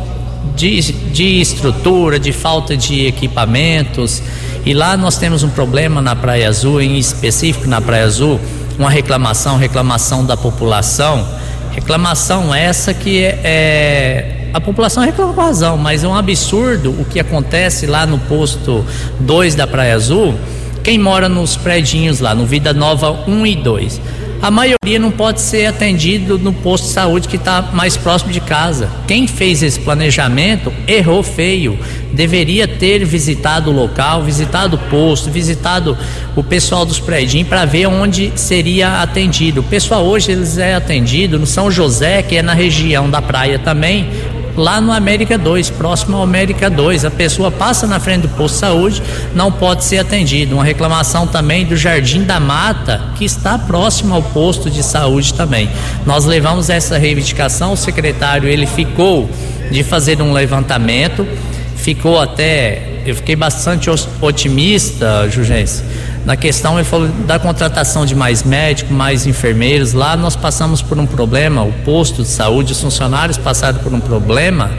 de, 0.56 0.82
de 0.82 1.39
estrutura, 1.39 2.20
de 2.20 2.32
falta 2.32 2.76
de 2.76 3.06
equipamentos 3.06 4.22
e 4.65 4.74
lá 4.74 4.98
nós 4.98 5.17
temos 5.17 5.43
um 5.43 5.50
problema 5.50 6.02
na 6.02 6.15
Praia 6.15 6.50
Azul, 6.50 6.82
em 6.82 6.98
específico 6.98 7.67
na 7.67 7.80
Praia 7.82 8.06
Azul, 8.06 8.39
uma 8.78 8.89
reclamação, 8.89 9.58
reclamação 9.58 10.26
da 10.26 10.36
população. 10.36 11.28
Reclamação 11.72 12.54
essa 12.54 12.93
que 12.93 13.24
é, 13.24 13.39
é 13.43 14.50
a 14.54 14.60
população 14.60 15.04
reclama 15.04 15.34
com 15.34 15.41
razão, 15.41 15.78
mas 15.78 16.04
é 16.04 16.08
um 16.08 16.15
absurdo 16.15 16.89
o 16.91 17.06
que 17.06 17.19
acontece 17.19 17.86
lá 17.86 18.06
no 18.06 18.17
posto 18.17 18.86
2 19.19 19.56
da 19.56 19.67
Praia 19.67 19.95
Azul. 19.95 20.36
Quem 20.84 20.98
mora 20.98 21.30
nos 21.30 21.56
predinhos 21.56 22.19
lá, 22.19 22.34
no 22.34 22.45
Vida 22.45 22.74
Nova 22.74 23.12
1 23.28 23.45
e 23.45 23.56
2 23.56 24.02
a 24.41 24.49
maioria 24.49 24.97
não 24.97 25.12
pode 25.12 25.41
ser 25.41 25.65
atendido 25.65 26.39
no 26.39 26.54
posto 26.54 26.86
de 26.86 26.91
saúde 26.91 27.28
que 27.28 27.36
está 27.36 27.62
mais 27.73 27.97
próximo 27.97 28.32
de 28.32 28.39
casa. 28.39 28.89
Quem 29.06 29.28
fez 29.28 29.62
esse 29.62 29.80
planejamento 29.80 30.71
errou 30.88 31.21
feio. 31.21 31.78
Deveria 32.13 32.67
ter 32.67 33.04
visitado 33.06 33.69
o 33.69 33.73
local, 33.73 34.23
visitado 34.23 34.78
o 34.78 34.80
posto, 34.89 35.30
visitado 35.30 35.97
o 36.36 36.43
pessoal 36.43 36.86
dos 36.86 36.99
prédios 36.99 37.47
para 37.47 37.65
ver 37.65 37.88
onde 37.88 38.31
seria 38.35 39.02
atendido. 39.02 39.60
O 39.60 39.63
pessoal 39.63 40.06
hoje 40.06 40.31
eles 40.31 40.58
é 40.58 40.73
atendido 40.73 41.37
no 41.37 41.46
São 41.46 41.69
José, 41.69 42.23
que 42.23 42.37
é 42.37 42.42
na 42.42 42.54
região 42.54 43.10
da 43.10 43.21
praia 43.21 43.60
também, 43.60 44.10
lá 44.56 44.81
no 44.81 44.91
América 44.91 45.37
2, 45.37 45.69
próximo 45.71 46.17
ao 46.17 46.23
América 46.23 46.69
2. 46.69 47.06
A 47.06 47.12
pessoa 47.12 47.52
passa 47.52 47.87
na 47.87 48.00
frente 48.00 48.23
do 48.23 48.29
posto 48.29 48.56
de 48.56 48.60
saúde, 48.60 49.04
não 49.33 49.52
pode 49.52 49.83
ser 49.83 50.00
atendida. 50.00 50.54
Uma 50.54 50.63
reclamação 50.63 51.27
também 51.27 51.65
do 51.65 51.75
Jardim 51.75 52.23
da 52.23 52.39
Mata, 52.39 53.02
que 53.15 53.25
está 53.25 53.58
próximo 53.58 54.13
ao 54.15 54.21
posto 54.21 54.69
de 54.69 54.83
saúde 54.83 55.33
também. 55.33 55.69
Nós 56.06 56.25
levamos 56.25 56.69
essa 56.69 56.97
reivindicação, 56.97 57.73
o 57.73 57.77
secretário 57.77 58.47
ele 58.47 58.65
ficou 58.65 59.29
de 59.71 59.83
fazer 59.83 60.21
um 60.21 60.33
levantamento, 60.33 61.27
ficou 61.75 62.19
até, 62.19 63.02
eu 63.06 63.15
fiquei 63.15 63.35
bastante 63.35 63.89
otimista, 64.21 65.27
Jurgense, 65.29 65.83
na 66.26 66.36
questão 66.36 66.76
ele 66.76 66.84
falou 66.84 67.08
da 67.26 67.40
contratação 67.40 68.06
de 68.06 68.15
mais 68.15 68.44
médicos, 68.44 68.96
mais 68.96 69.26
enfermeiros. 69.26 69.94
Lá 69.94 70.15
nós 70.15 70.36
passamos 70.36 70.82
por 70.82 71.00
um 71.00 71.06
problema, 71.06 71.63
o 71.63 71.72
posto 71.86 72.22
de 72.22 72.28
saúde, 72.28 72.74
os 72.74 72.82
funcionários 72.82 73.38
passaram 73.38 73.80
por 73.80 73.94
um 73.94 74.00
problema 74.00 74.70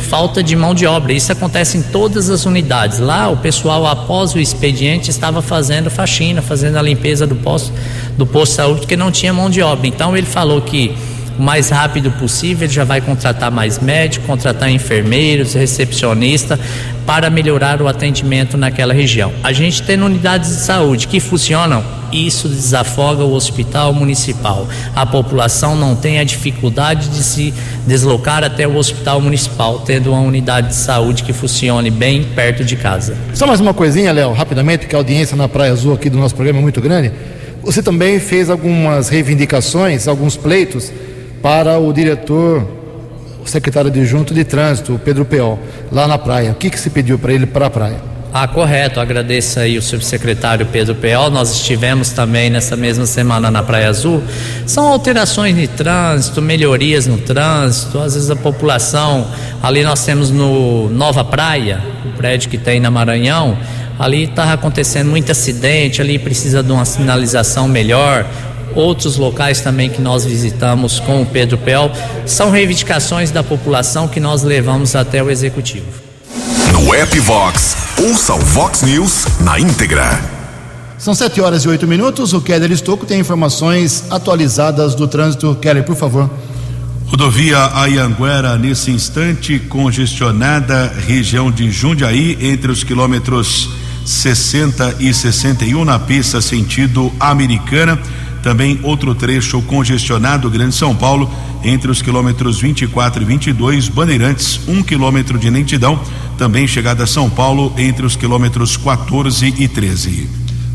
falta 0.00 0.42
de 0.42 0.56
mão 0.56 0.74
de 0.74 0.86
obra. 0.86 1.12
Isso 1.12 1.30
acontece 1.30 1.78
em 1.78 1.82
todas 1.82 2.30
as 2.30 2.44
unidades. 2.44 2.98
Lá, 2.98 3.28
o 3.28 3.36
pessoal, 3.36 3.86
após 3.86 4.34
o 4.34 4.40
expediente, 4.40 5.10
estava 5.10 5.40
fazendo 5.40 5.88
faxina, 5.88 6.42
fazendo 6.42 6.76
a 6.78 6.82
limpeza 6.82 7.26
do 7.26 7.36
posto, 7.36 7.72
do 8.16 8.26
posto 8.26 8.50
de 8.50 8.56
saúde, 8.56 8.80
porque 8.80 8.96
não 8.96 9.12
tinha 9.12 9.32
mão 9.32 9.48
de 9.48 9.62
obra. 9.62 9.86
Então, 9.86 10.16
ele 10.16 10.26
falou 10.26 10.60
que 10.62 10.96
o 11.40 11.42
mais 11.42 11.70
rápido 11.70 12.10
possível, 12.12 12.66
ele 12.66 12.72
já 12.72 12.84
vai 12.84 13.00
contratar 13.00 13.50
mais 13.50 13.78
médicos, 13.78 14.26
contratar 14.26 14.70
enfermeiros, 14.70 15.54
recepcionista 15.54 16.60
para 17.06 17.30
melhorar 17.30 17.80
o 17.80 17.88
atendimento 17.88 18.58
naquela 18.58 18.92
região. 18.92 19.32
A 19.42 19.50
gente 19.50 19.82
tem 19.82 20.00
unidades 20.02 20.50
de 20.50 20.62
saúde 20.62 21.08
que 21.08 21.18
funcionam, 21.18 21.82
isso 22.12 22.46
desafoga 22.46 23.24
o 23.24 23.32
hospital 23.32 23.94
municipal. 23.94 24.68
A 24.94 25.06
população 25.06 25.74
não 25.74 25.96
tem 25.96 26.18
a 26.18 26.24
dificuldade 26.24 27.08
de 27.08 27.22
se 27.22 27.54
deslocar 27.86 28.44
até 28.44 28.68
o 28.68 28.76
hospital 28.76 29.18
municipal, 29.18 29.78
tendo 29.80 30.10
uma 30.10 30.20
unidade 30.20 30.68
de 30.68 30.74
saúde 30.74 31.22
que 31.22 31.32
funcione 31.32 31.90
bem 31.90 32.22
perto 32.22 32.62
de 32.62 32.76
casa. 32.76 33.16
Só 33.32 33.46
mais 33.46 33.60
uma 33.60 33.72
coisinha, 33.72 34.12
Léo, 34.12 34.34
rapidamente, 34.34 34.86
que 34.86 34.94
a 34.94 34.98
audiência 34.98 35.34
na 35.38 35.48
Praia 35.48 35.72
Azul 35.72 35.94
aqui 35.94 36.10
do 36.10 36.18
nosso 36.18 36.34
programa 36.34 36.58
é 36.58 36.62
muito 36.62 36.82
grande. 36.82 37.10
Você 37.62 37.82
também 37.82 38.20
fez 38.20 38.50
algumas 38.50 39.08
reivindicações, 39.08 40.06
alguns 40.06 40.36
pleitos 40.36 40.92
para 41.42 41.78
o 41.78 41.92
diretor, 41.92 42.66
o 43.42 43.48
secretário 43.48 43.90
adjunto 43.90 44.34
de 44.34 44.44
trânsito, 44.44 45.00
Pedro 45.04 45.24
Peol, 45.24 45.58
lá 45.90 46.06
na 46.06 46.18
praia. 46.18 46.52
O 46.52 46.54
que, 46.54 46.70
que 46.70 46.78
se 46.78 46.90
pediu 46.90 47.18
para 47.18 47.32
ele 47.32 47.46
para 47.46 47.66
a 47.66 47.70
praia? 47.70 48.10
Ah, 48.32 48.46
correto. 48.46 49.00
Agradeço 49.00 49.58
aí 49.58 49.76
o 49.76 49.82
subsecretário 49.82 50.64
Pedro 50.66 50.94
Peol. 50.94 51.30
Nós 51.30 51.50
estivemos 51.50 52.10
também 52.10 52.48
nessa 52.48 52.76
mesma 52.76 53.04
semana 53.04 53.50
na 53.50 53.60
Praia 53.60 53.88
Azul. 53.88 54.22
São 54.66 54.86
alterações 54.86 55.56
de 55.56 55.66
trânsito, 55.66 56.40
melhorias 56.40 57.08
no 57.08 57.18
trânsito. 57.18 57.98
Às 57.98 58.14
vezes 58.14 58.30
a 58.30 58.36
população, 58.36 59.26
ali 59.60 59.82
nós 59.82 60.04
temos 60.04 60.30
no 60.30 60.88
Nova 60.90 61.24
Praia, 61.24 61.82
o 62.06 62.16
prédio 62.16 62.48
que 62.48 62.58
tem 62.58 62.78
na 62.78 62.88
Maranhão, 62.88 63.58
ali 63.98 64.24
está 64.24 64.52
acontecendo 64.52 65.10
muito 65.10 65.32
acidente, 65.32 66.00
ali 66.00 66.16
precisa 66.16 66.62
de 66.62 66.70
uma 66.70 66.84
sinalização 66.84 67.66
melhor 67.66 68.24
outros 68.74 69.16
locais 69.16 69.60
também 69.60 69.90
que 69.90 70.00
nós 70.00 70.24
visitamos 70.24 71.00
com 71.00 71.22
o 71.22 71.26
Pedro 71.26 71.58
Pel, 71.58 71.90
são 72.26 72.50
reivindicações 72.50 73.30
da 73.30 73.42
população 73.42 74.08
que 74.08 74.20
nós 74.20 74.42
levamos 74.42 74.94
até 74.94 75.22
o 75.22 75.30
executivo. 75.30 75.86
No 76.72 76.94
app 76.94 77.18
Vox, 77.20 77.76
ouça 78.02 78.34
o 78.34 78.38
Vox 78.38 78.82
News 78.82 79.26
na 79.40 79.58
íntegra. 79.58 80.20
São 80.98 81.14
7 81.14 81.40
horas 81.40 81.64
e 81.64 81.68
8 81.68 81.86
minutos. 81.86 82.32
O 82.32 82.42
Keller 82.42 82.70
Estocco 82.70 83.06
tem 83.06 83.20
informações 83.20 84.04
atualizadas 84.10 84.94
do 84.94 85.08
trânsito. 85.08 85.54
Keller, 85.54 85.82
por 85.82 85.96
favor. 85.96 86.30
Rodovia 87.06 87.70
Ayanguera, 87.74 88.56
nesse 88.56 88.90
instante, 88.90 89.58
congestionada, 89.58 90.92
região 91.06 91.50
de 91.50 91.70
Jundiaí, 91.70 92.38
entre 92.40 92.70
os 92.70 92.84
quilômetros 92.84 93.70
60 94.04 94.96
e 95.00 95.12
61, 95.12 95.84
na 95.84 95.98
pista 95.98 96.40
sentido 96.40 97.12
americana. 97.18 97.98
Também 98.42 98.80
outro 98.82 99.14
trecho 99.14 99.60
congestionado, 99.62 100.48
Grande 100.48 100.74
São 100.74 100.96
Paulo, 100.96 101.30
entre 101.62 101.90
os 101.90 102.00
quilômetros 102.00 102.58
24 102.58 103.22
e 103.22 103.26
22, 103.26 103.88
Bandeirantes, 103.88 104.60
um 104.66 104.82
quilômetro 104.82 105.38
de 105.38 105.50
lentidão. 105.50 106.00
Também 106.38 106.66
chegada 106.66 107.04
a 107.04 107.06
São 107.06 107.28
Paulo, 107.28 107.72
entre 107.76 108.06
os 108.06 108.16
quilômetros 108.16 108.78
14 108.78 109.54
e 109.58 109.68
13. 109.68 110.28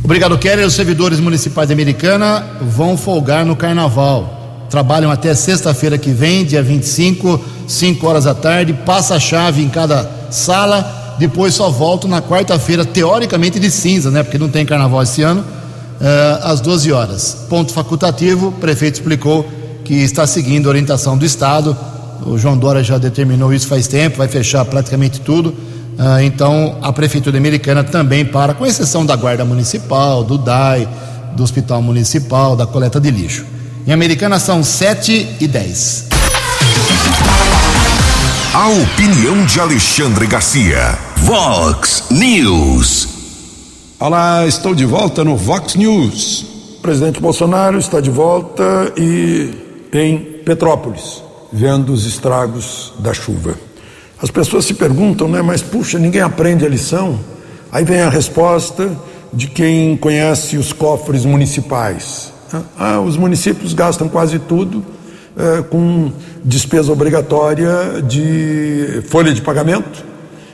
Obrigado, 0.03 0.37
Keller. 0.37 0.67
Os 0.67 0.75
servidores 0.75 1.19
municipais 1.19 1.67
de 1.67 1.73
Americana 1.73 2.45
vão 2.61 2.95
folgar 2.95 3.43
no 3.43 3.55
carnaval. 3.55 4.67
Trabalham 4.69 5.09
até 5.09 5.33
sexta-feira 5.33 5.97
que 5.97 6.11
vem, 6.11 6.45
dia 6.45 6.61
25, 6.61 7.43
5 7.67 8.07
horas 8.07 8.25
da 8.25 8.35
tarde. 8.35 8.73
Passa 8.85 9.15
a 9.15 9.19
chave 9.19 9.63
em 9.63 9.69
cada 9.69 10.29
sala. 10.29 11.15
Depois 11.17 11.55
só 11.55 11.71
voltam 11.71 12.07
na 12.07 12.21
quarta-feira, 12.21 12.85
teoricamente 12.85 13.59
de 13.59 13.71
cinza, 13.71 14.11
né? 14.11 14.21
Porque 14.21 14.37
não 14.37 14.49
tem 14.49 14.65
carnaval 14.65 15.01
esse 15.01 15.23
ano 15.23 15.43
às 16.41 16.61
12 16.61 16.91
horas. 16.91 17.45
Ponto 17.49 17.73
facultativo, 17.73 18.47
o 18.47 18.51
prefeito 18.51 18.95
explicou 18.95 19.47
que 19.83 19.93
está 19.93 20.25
seguindo 20.25 20.67
a 20.67 20.69
orientação 20.69 21.17
do 21.17 21.25
Estado. 21.25 21.77
O 22.25 22.37
João 22.37 22.57
Dória 22.57 22.83
já 22.83 22.97
determinou 22.97 23.53
isso 23.53 23.67
faz 23.67 23.87
tempo, 23.87 24.17
vai 24.17 24.27
fechar 24.27 24.65
praticamente 24.65 25.21
tudo. 25.21 25.49
Uh, 25.49 26.19
então, 26.23 26.77
a 26.81 26.91
Prefeitura 26.91 27.37
Americana 27.37 27.83
também 27.83 28.25
para, 28.25 28.53
com 28.53 28.65
exceção 28.65 29.05
da 29.05 29.15
Guarda 29.15 29.45
Municipal, 29.45 30.23
do 30.23 30.37
DAI, 30.37 30.87
do 31.35 31.43
Hospital 31.43 31.81
Municipal, 31.81 32.55
da 32.55 32.65
coleta 32.65 32.99
de 32.99 33.11
lixo. 33.11 33.45
Em 33.87 33.91
Americana 33.93 34.39
são 34.39 34.63
7 34.63 35.37
e 35.39 35.47
10. 35.47 36.05
A 38.53 38.67
opinião 38.69 39.45
de 39.45 39.59
Alexandre 39.59 40.25
Garcia. 40.27 40.97
Vox 41.17 42.05
News. 42.09 43.14
Olá, 43.97 44.45
estou 44.45 44.75
de 44.75 44.85
volta 44.85 45.23
no 45.23 45.37
Vox 45.37 45.73
News. 45.75 46.45
O 46.79 46.81
presidente 46.81 47.21
Bolsonaro 47.21 47.77
está 47.77 48.01
de 48.01 48.09
volta 48.09 48.91
e 48.97 49.51
em 49.93 50.17
Petrópolis, 50.43 51.23
vendo 51.51 51.93
os 51.93 52.05
estragos 52.05 52.91
da 52.99 53.13
chuva. 53.13 53.55
As 54.21 54.29
pessoas 54.29 54.65
se 54.65 54.73
perguntam, 54.73 55.29
né, 55.29 55.41
mas 55.41 55.61
puxa, 55.61 55.97
ninguém 55.97 56.19
aprende 56.19 56.65
a 56.65 56.69
lição? 56.69 57.17
Aí 57.71 57.85
vem 57.85 58.01
a 58.01 58.09
resposta 58.09 58.91
de 59.31 59.47
quem 59.47 59.95
conhece 59.95 60.57
os 60.57 60.73
cofres 60.73 61.23
municipais. 61.23 62.33
Ah, 62.77 62.99
os 62.99 63.15
municípios 63.15 63.73
gastam 63.73 64.09
quase 64.09 64.39
tudo 64.39 64.83
é, 65.37 65.61
com 65.61 66.11
despesa 66.43 66.91
obrigatória 66.91 68.01
de 68.05 69.03
folha 69.07 69.33
de 69.33 69.41
pagamento 69.41 70.03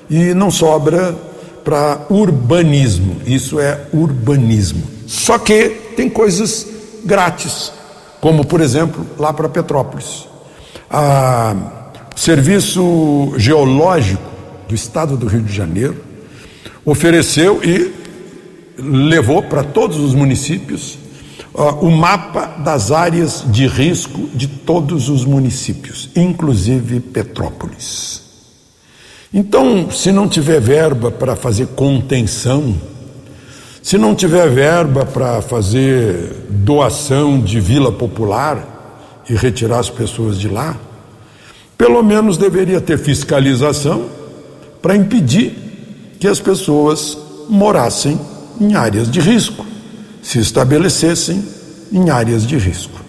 e 0.07 0.31
não 0.35 0.51
sobra 0.51 1.15
para 1.63 2.05
urbanismo. 2.09 3.17
Isso 3.25 3.59
é 3.59 3.87
urbanismo. 3.93 4.83
Só 5.07 5.37
que 5.37 5.69
tem 5.95 6.09
coisas 6.09 6.67
grátis, 7.03 7.71
como 8.19 8.45
por 8.45 8.61
exemplo 8.61 9.05
lá 9.17 9.33
para 9.33 9.49
Petrópolis. 9.49 10.27
A, 10.89 11.55
Serviço 12.15 13.33
Geológico 13.37 14.29
do 14.67 14.75
Estado 14.75 15.17
do 15.17 15.27
Rio 15.27 15.41
de 15.41 15.53
Janeiro 15.53 15.97
ofereceu 16.85 17.63
e 17.63 17.93
levou 18.77 19.43
para 19.43 19.63
todos 19.63 19.97
os 19.97 20.13
municípios 20.13 20.97
uh, 21.53 21.85
o 21.85 21.91
mapa 21.91 22.45
das 22.63 22.91
áreas 22.91 23.43
de 23.47 23.67
risco 23.67 24.29
de 24.33 24.47
todos 24.47 25.09
os 25.09 25.25
municípios, 25.25 26.09
inclusive 26.15 26.99
Petrópolis. 26.99 28.30
Então, 29.33 29.89
se 29.89 30.11
não 30.11 30.27
tiver 30.27 30.59
verba 30.59 31.09
para 31.09 31.37
fazer 31.37 31.67
contenção, 31.67 32.75
se 33.81 33.97
não 33.97 34.13
tiver 34.13 34.49
verba 34.49 35.05
para 35.05 35.41
fazer 35.41 36.47
doação 36.49 37.39
de 37.39 37.59
vila 37.61 37.93
popular 37.93 39.23
e 39.29 39.33
retirar 39.33 39.79
as 39.79 39.89
pessoas 39.89 40.37
de 40.37 40.49
lá, 40.49 40.77
pelo 41.77 42.03
menos 42.03 42.37
deveria 42.37 42.81
ter 42.81 42.97
fiscalização 42.97 44.07
para 44.81 44.97
impedir 44.97 45.55
que 46.19 46.27
as 46.27 46.41
pessoas 46.41 47.17
morassem 47.47 48.19
em 48.59 48.75
áreas 48.75 49.09
de 49.09 49.21
risco, 49.21 49.65
se 50.21 50.39
estabelecessem 50.39 51.43
em 51.91 52.09
áreas 52.09 52.45
de 52.45 52.57
risco. 52.57 52.99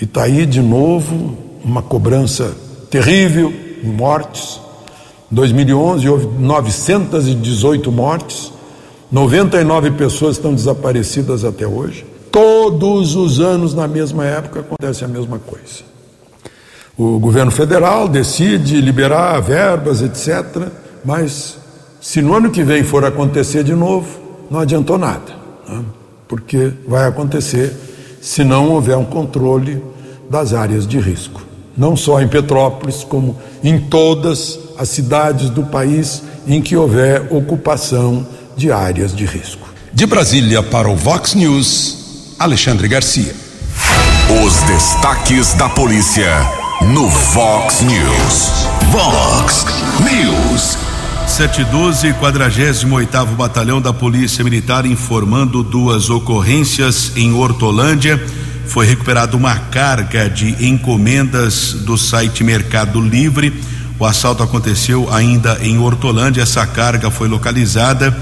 E 0.00 0.04
está 0.04 0.22
aí 0.22 0.46
de 0.46 0.62
novo 0.62 1.36
uma 1.64 1.82
cobrança 1.82 2.56
terrível 2.88 3.52
em 3.82 3.88
mortes, 3.88 4.61
2011 5.32 6.08
houve 6.10 6.26
918 6.38 7.90
mortes, 7.90 8.52
99 9.10 9.92
pessoas 9.92 10.36
estão 10.36 10.54
desaparecidas 10.54 11.42
até 11.42 11.66
hoje. 11.66 12.04
Todos 12.30 13.16
os 13.16 13.40
anos, 13.40 13.74
na 13.74 13.88
mesma 13.88 14.26
época, 14.26 14.60
acontece 14.60 15.04
a 15.04 15.08
mesma 15.08 15.38
coisa. 15.38 15.90
O 16.96 17.18
governo 17.18 17.50
federal 17.50 18.06
decide 18.08 18.78
liberar 18.80 19.40
verbas, 19.40 20.02
etc., 20.02 20.68
mas 21.02 21.56
se 21.98 22.20
no 22.20 22.34
ano 22.34 22.50
que 22.50 22.62
vem 22.62 22.84
for 22.84 23.02
acontecer 23.04 23.64
de 23.64 23.74
novo, 23.74 24.06
não 24.50 24.60
adiantou 24.60 24.98
nada, 24.98 25.32
né? 25.66 25.82
porque 26.28 26.72
vai 26.86 27.06
acontecer 27.06 27.74
se 28.20 28.44
não 28.44 28.70
houver 28.70 28.96
um 28.98 29.04
controle 29.04 29.82
das 30.28 30.52
áreas 30.52 30.86
de 30.86 30.98
risco. 30.98 31.51
Não 31.76 31.96
só 31.96 32.20
em 32.20 32.28
Petrópolis, 32.28 33.04
como 33.04 33.36
em 33.62 33.78
todas 33.78 34.58
as 34.78 34.88
cidades 34.88 35.50
do 35.50 35.62
país 35.62 36.22
em 36.46 36.60
que 36.60 36.76
houver 36.76 37.26
ocupação 37.30 38.26
de 38.56 38.70
áreas 38.70 39.14
de 39.14 39.24
risco. 39.24 39.68
De 39.92 40.06
Brasília 40.06 40.62
para 40.62 40.88
o 40.88 40.96
Vox 40.96 41.34
News, 41.34 42.34
Alexandre 42.38 42.88
Garcia. 42.88 43.34
Os 44.44 44.54
destaques 44.62 45.54
da 45.54 45.68
polícia 45.68 46.30
no 46.92 47.08
Vox 47.08 47.82
News. 47.82 48.66
Vox 48.90 49.66
News. 50.00 50.78
712, 51.26 52.12
48 52.14 53.26
Batalhão 53.36 53.80
da 53.80 53.92
Polícia 53.92 54.42
Militar 54.42 54.84
informando 54.84 55.62
duas 55.62 56.10
ocorrências 56.10 57.12
em 57.16 57.32
Hortolândia. 57.32 58.20
Foi 58.72 58.86
recuperada 58.86 59.36
uma 59.36 59.54
carga 59.54 60.30
de 60.30 60.66
encomendas 60.66 61.74
do 61.74 61.98
site 61.98 62.42
Mercado 62.42 63.02
Livre 63.02 63.52
O 63.98 64.06
assalto 64.06 64.42
aconteceu 64.42 65.12
ainda 65.12 65.58
em 65.60 65.76
Hortolândia. 65.76 66.40
Essa 66.40 66.64
carga 66.64 67.10
foi 67.10 67.28
localizada, 67.28 68.16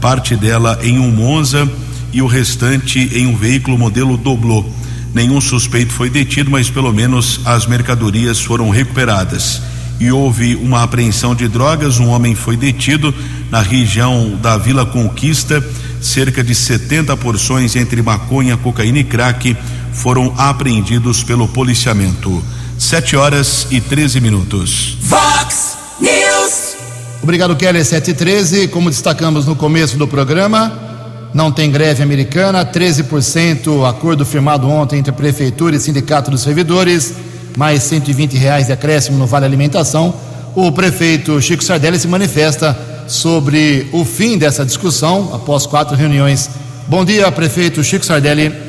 parte 0.00 0.36
dela 0.36 0.78
em 0.80 1.00
um 1.00 1.10
Monza 1.10 1.68
e 2.12 2.22
o 2.22 2.28
restante 2.28 3.00
em 3.18 3.26
um 3.26 3.36
veículo 3.36 3.76
modelo 3.76 4.16
Doblô. 4.16 4.64
Nenhum 5.12 5.40
suspeito 5.40 5.92
foi 5.92 6.08
detido, 6.08 6.52
mas 6.52 6.70
pelo 6.70 6.92
menos 6.92 7.40
as 7.44 7.66
mercadorias 7.66 8.40
foram 8.40 8.70
recuperadas. 8.70 9.60
E 9.98 10.12
houve 10.12 10.54
uma 10.54 10.84
apreensão 10.84 11.34
de 11.34 11.48
drogas. 11.48 11.98
Um 11.98 12.10
homem 12.10 12.36
foi 12.36 12.56
detido 12.56 13.12
na 13.50 13.60
região 13.60 14.38
da 14.40 14.56
Vila 14.56 14.86
Conquista. 14.86 15.60
Cerca 16.00 16.44
de 16.44 16.54
70 16.54 17.16
porções 17.16 17.74
entre 17.74 18.00
maconha, 18.02 18.56
cocaína 18.56 19.00
e 19.00 19.04
crack 19.04 19.56
foram 19.96 20.32
apreendidos 20.36 21.24
pelo 21.24 21.48
policiamento. 21.48 22.42
Sete 22.78 23.16
horas 23.16 23.66
e 23.70 23.80
13 23.80 24.20
minutos. 24.20 24.98
Vox 25.00 25.76
News. 26.00 26.76
Obrigado, 27.22 27.56
Kelly. 27.56 27.84
7 27.84 28.10
e 28.10 28.14
13. 28.14 28.68
Como 28.68 28.90
destacamos 28.90 29.46
no 29.46 29.56
começo 29.56 29.96
do 29.96 30.06
programa, 30.06 31.30
não 31.32 31.50
tem 31.50 31.70
greve 31.70 32.02
americana. 32.02 32.64
13% 32.64 33.88
acordo 33.88 34.24
firmado 34.24 34.68
ontem 34.68 34.98
entre 34.98 35.10
a 35.10 35.14
Prefeitura 35.14 35.74
e 35.74 35.80
Sindicato 35.80 36.30
dos 36.30 36.42
Servidores. 36.42 37.14
Mais 37.56 37.82
120 37.84 38.36
reais 38.36 38.66
de 38.66 38.72
acréscimo 38.72 39.16
no 39.16 39.26
Vale 39.26 39.46
Alimentação. 39.46 40.14
O 40.54 40.70
prefeito 40.70 41.40
Chico 41.40 41.64
Sardelli 41.64 41.98
se 41.98 42.06
manifesta 42.06 42.78
sobre 43.08 43.88
o 43.92 44.04
fim 44.04 44.36
dessa 44.36 44.64
discussão 44.64 45.30
após 45.34 45.66
quatro 45.66 45.96
reuniões. 45.96 46.50
Bom 46.86 47.04
dia, 47.04 47.32
prefeito 47.32 47.82
Chico 47.82 48.04
Sardelli. 48.04 48.65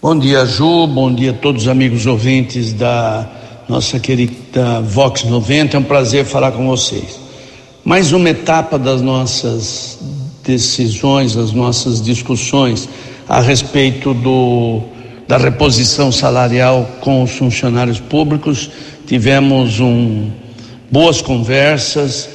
Bom 0.00 0.16
dia, 0.16 0.46
Ju. 0.46 0.86
Bom 0.86 1.12
dia 1.12 1.32
a 1.32 1.34
todos 1.34 1.62
os 1.62 1.68
amigos 1.68 2.06
ouvintes 2.06 2.72
da 2.72 3.28
nossa 3.68 3.98
querida 3.98 4.80
Vox 4.80 5.24
90. 5.24 5.76
É 5.76 5.80
um 5.80 5.82
prazer 5.82 6.24
falar 6.24 6.52
com 6.52 6.68
vocês. 6.68 7.18
Mais 7.84 8.12
uma 8.12 8.30
etapa 8.30 8.78
das 8.78 9.02
nossas 9.02 9.98
decisões, 10.44 11.34
das 11.34 11.50
nossas 11.50 12.00
discussões 12.00 12.88
a 13.28 13.40
respeito 13.40 14.14
do, 14.14 14.82
da 15.26 15.36
reposição 15.36 16.12
salarial 16.12 16.88
com 17.00 17.24
os 17.24 17.32
funcionários 17.32 17.98
públicos. 17.98 18.70
Tivemos 19.04 19.80
um, 19.80 20.30
boas 20.88 21.20
conversas, 21.20 22.28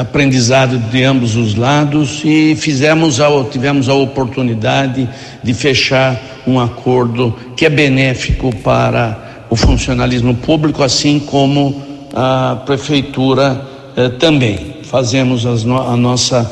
aprendizado 0.00 0.78
de 0.78 1.02
ambos 1.02 1.34
os 1.36 1.54
lados 1.54 2.22
e 2.24 2.54
fizemos 2.54 3.20
a, 3.20 3.28
tivemos 3.50 3.88
a 3.88 3.94
oportunidade 3.94 5.08
de 5.42 5.54
fechar 5.54 6.20
um 6.46 6.60
acordo 6.60 7.36
que 7.56 7.66
é 7.66 7.70
benéfico 7.70 8.54
para 8.56 9.46
o 9.50 9.56
funcionalismo 9.56 10.34
público, 10.34 10.82
assim 10.82 11.18
como 11.18 11.82
a 12.14 12.62
prefeitura 12.64 13.66
eh, 13.96 14.08
também. 14.08 14.76
Fazemos 14.84 15.44
no, 15.64 15.80
a 15.80 15.96
nossa 15.96 16.50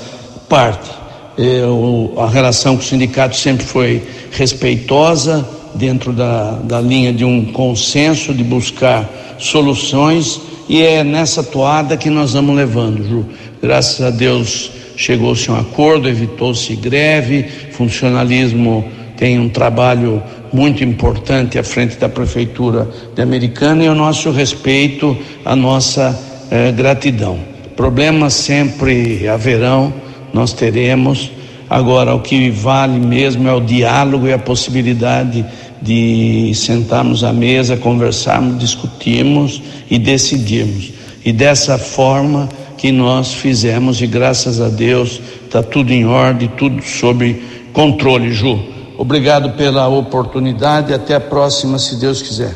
parte. 0.49 0.91
Eu, 1.39 2.15
a 2.19 2.29
relação 2.29 2.77
com 2.77 2.83
o 2.83 2.85
sindicato 2.85 3.37
sempre 3.37 3.65
foi 3.65 4.03
respeitosa, 4.33 5.49
dentro 5.75 6.13
da, 6.13 6.53
da 6.65 6.81
linha 6.81 7.13
de 7.13 7.25
um 7.25 7.45
consenso, 7.53 8.35
de 8.35 8.43
buscar 8.43 9.09
soluções 9.39 10.41
e 10.71 10.83
é 10.83 11.03
nessa 11.03 11.43
toada 11.43 11.97
que 11.97 12.09
nós 12.09 12.33
vamos 12.33 12.55
levando, 12.55 13.03
Ju. 13.03 13.27
Graças 13.61 14.01
a 14.07 14.09
Deus 14.09 14.71
chegou-se 14.95 15.51
um 15.51 15.57
acordo, 15.57 16.09
evitou-se 16.09 16.77
greve, 16.77 17.43
funcionalismo 17.73 18.85
tem 19.17 19.41
um 19.41 19.49
trabalho 19.49 20.23
muito 20.53 20.85
importante 20.85 21.59
à 21.59 21.65
frente 21.65 21.97
da 21.97 22.09
Prefeitura 22.09 22.89
de 23.17 23.21
Americana 23.21 23.83
e 23.83 23.89
o 23.89 23.97
nosso 23.97 24.31
respeito, 24.31 25.19
a 25.45 25.57
nossa 25.57 26.17
eh, 26.53 26.71
gratidão. 26.71 27.41
Problemas 27.75 28.35
sempre 28.35 29.27
haverão, 29.27 29.93
nós 30.33 30.53
teremos. 30.53 31.33
Agora, 31.69 32.15
o 32.15 32.21
que 32.21 32.49
vale 32.49 33.01
mesmo 33.01 33.49
é 33.49 33.53
o 33.53 33.61
diálogo 33.61 34.29
e 34.29 34.33
a 34.33 34.39
possibilidade 34.39 35.45
de 35.81 36.53
sentarmos 36.55 37.25
à 37.25 37.33
mesa, 37.33 37.77
conversarmos, 37.77 38.59
discutirmos 38.59 39.63
e 39.91 39.99
decidirmos. 39.99 40.93
E 41.25 41.33
dessa 41.33 41.79
forma 41.79 42.49
que 42.77 42.91
nós 42.91 43.35
fizemos, 43.35 44.01
e 44.01 44.07
graças 44.07 44.61
a 44.61 44.69
Deus 44.69 45.21
está 45.45 45.63
tudo 45.63 45.93
em 45.93 46.07
ordem, 46.07 46.49
tudo 46.57 46.83
sob 46.83 47.43
controle, 47.73 48.33
Ju. 48.33 48.59
Obrigado 48.97 49.51
pela 49.53 49.89
oportunidade, 49.89 50.93
até 50.93 51.15
a 51.15 51.21
próxima, 51.21 51.79
se 51.79 51.97
Deus 51.97 52.21
quiser. 52.21 52.55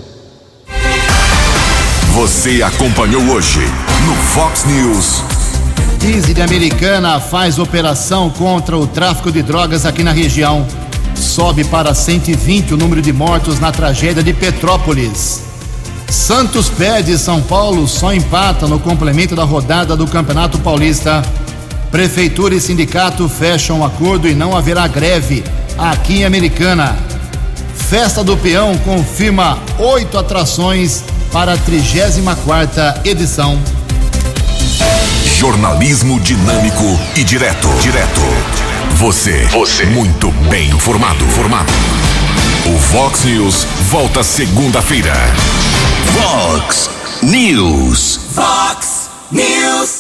Você 2.15 2.63
acompanhou 2.63 3.23
hoje 3.23 3.61
no 4.07 4.15
Fox 4.15 4.65
News. 4.65 5.23
Easy 6.05 6.35
de 6.35 6.43
Americana 6.43 7.19
faz 7.19 7.59
operação 7.59 8.29
contra 8.29 8.77
o 8.77 8.87
tráfico 8.87 9.33
de 9.33 9.43
drogas 9.43 9.87
aqui 9.87 10.03
na 10.03 10.13
região. 10.13 10.67
Sobe 11.15 11.65
para 11.65 11.95
120 11.95 12.75
o 12.75 12.77
número 12.77 13.03
de 13.03 13.13
mortos 13.13 13.59
na 13.59 13.73
tragédia 13.73 14.23
de 14.23 14.33
Petrópolis. 14.33 15.43
Santos 16.09 16.69
pede 16.69 17.19
São 17.19 17.43
Paulo 17.43 17.89
só 17.89 18.15
empata 18.15 18.67
no 18.67 18.79
complemento 18.79 19.35
da 19.35 19.45
rodada 19.45 19.97
do 19.97 20.07
Campeonato 20.07 20.59
Paulista. 20.59 21.23
Prefeitura 21.91 22.55
e 22.55 22.61
sindicato 22.61 23.29
fecham 23.29 23.85
acordo 23.85 24.29
e 24.29 24.35
não 24.35 24.57
haverá 24.57 24.87
greve 24.87 25.45
aqui 25.79 26.19
em 26.19 26.25
Americana. 26.25 26.97
Festa 27.75 28.25
do 28.25 28.37
Peão 28.37 28.77
confirma 28.79 29.59
oito 29.79 30.19
atrações 30.19 31.05
para 31.33 31.55
a 31.55 31.57
34 31.57 33.09
edição. 33.09 33.59
Jornalismo 35.37 36.19
dinâmico 36.21 36.99
e 37.17 37.25
direto. 37.25 37.69
Direto. 37.81 38.74
Você. 39.05 39.47
Você. 39.49 39.85
Muito 39.85 40.31
bem 40.49 40.71
informado. 40.71 41.27
Formado. 41.27 41.71
O 42.65 42.79
Vox 42.79 43.25
News 43.25 43.67
volta 43.91 44.23
segunda-feira. 44.23 45.13
Vox 46.15 46.89
News. 47.23 48.21
Vox 48.33 49.11
News. 49.31 49.95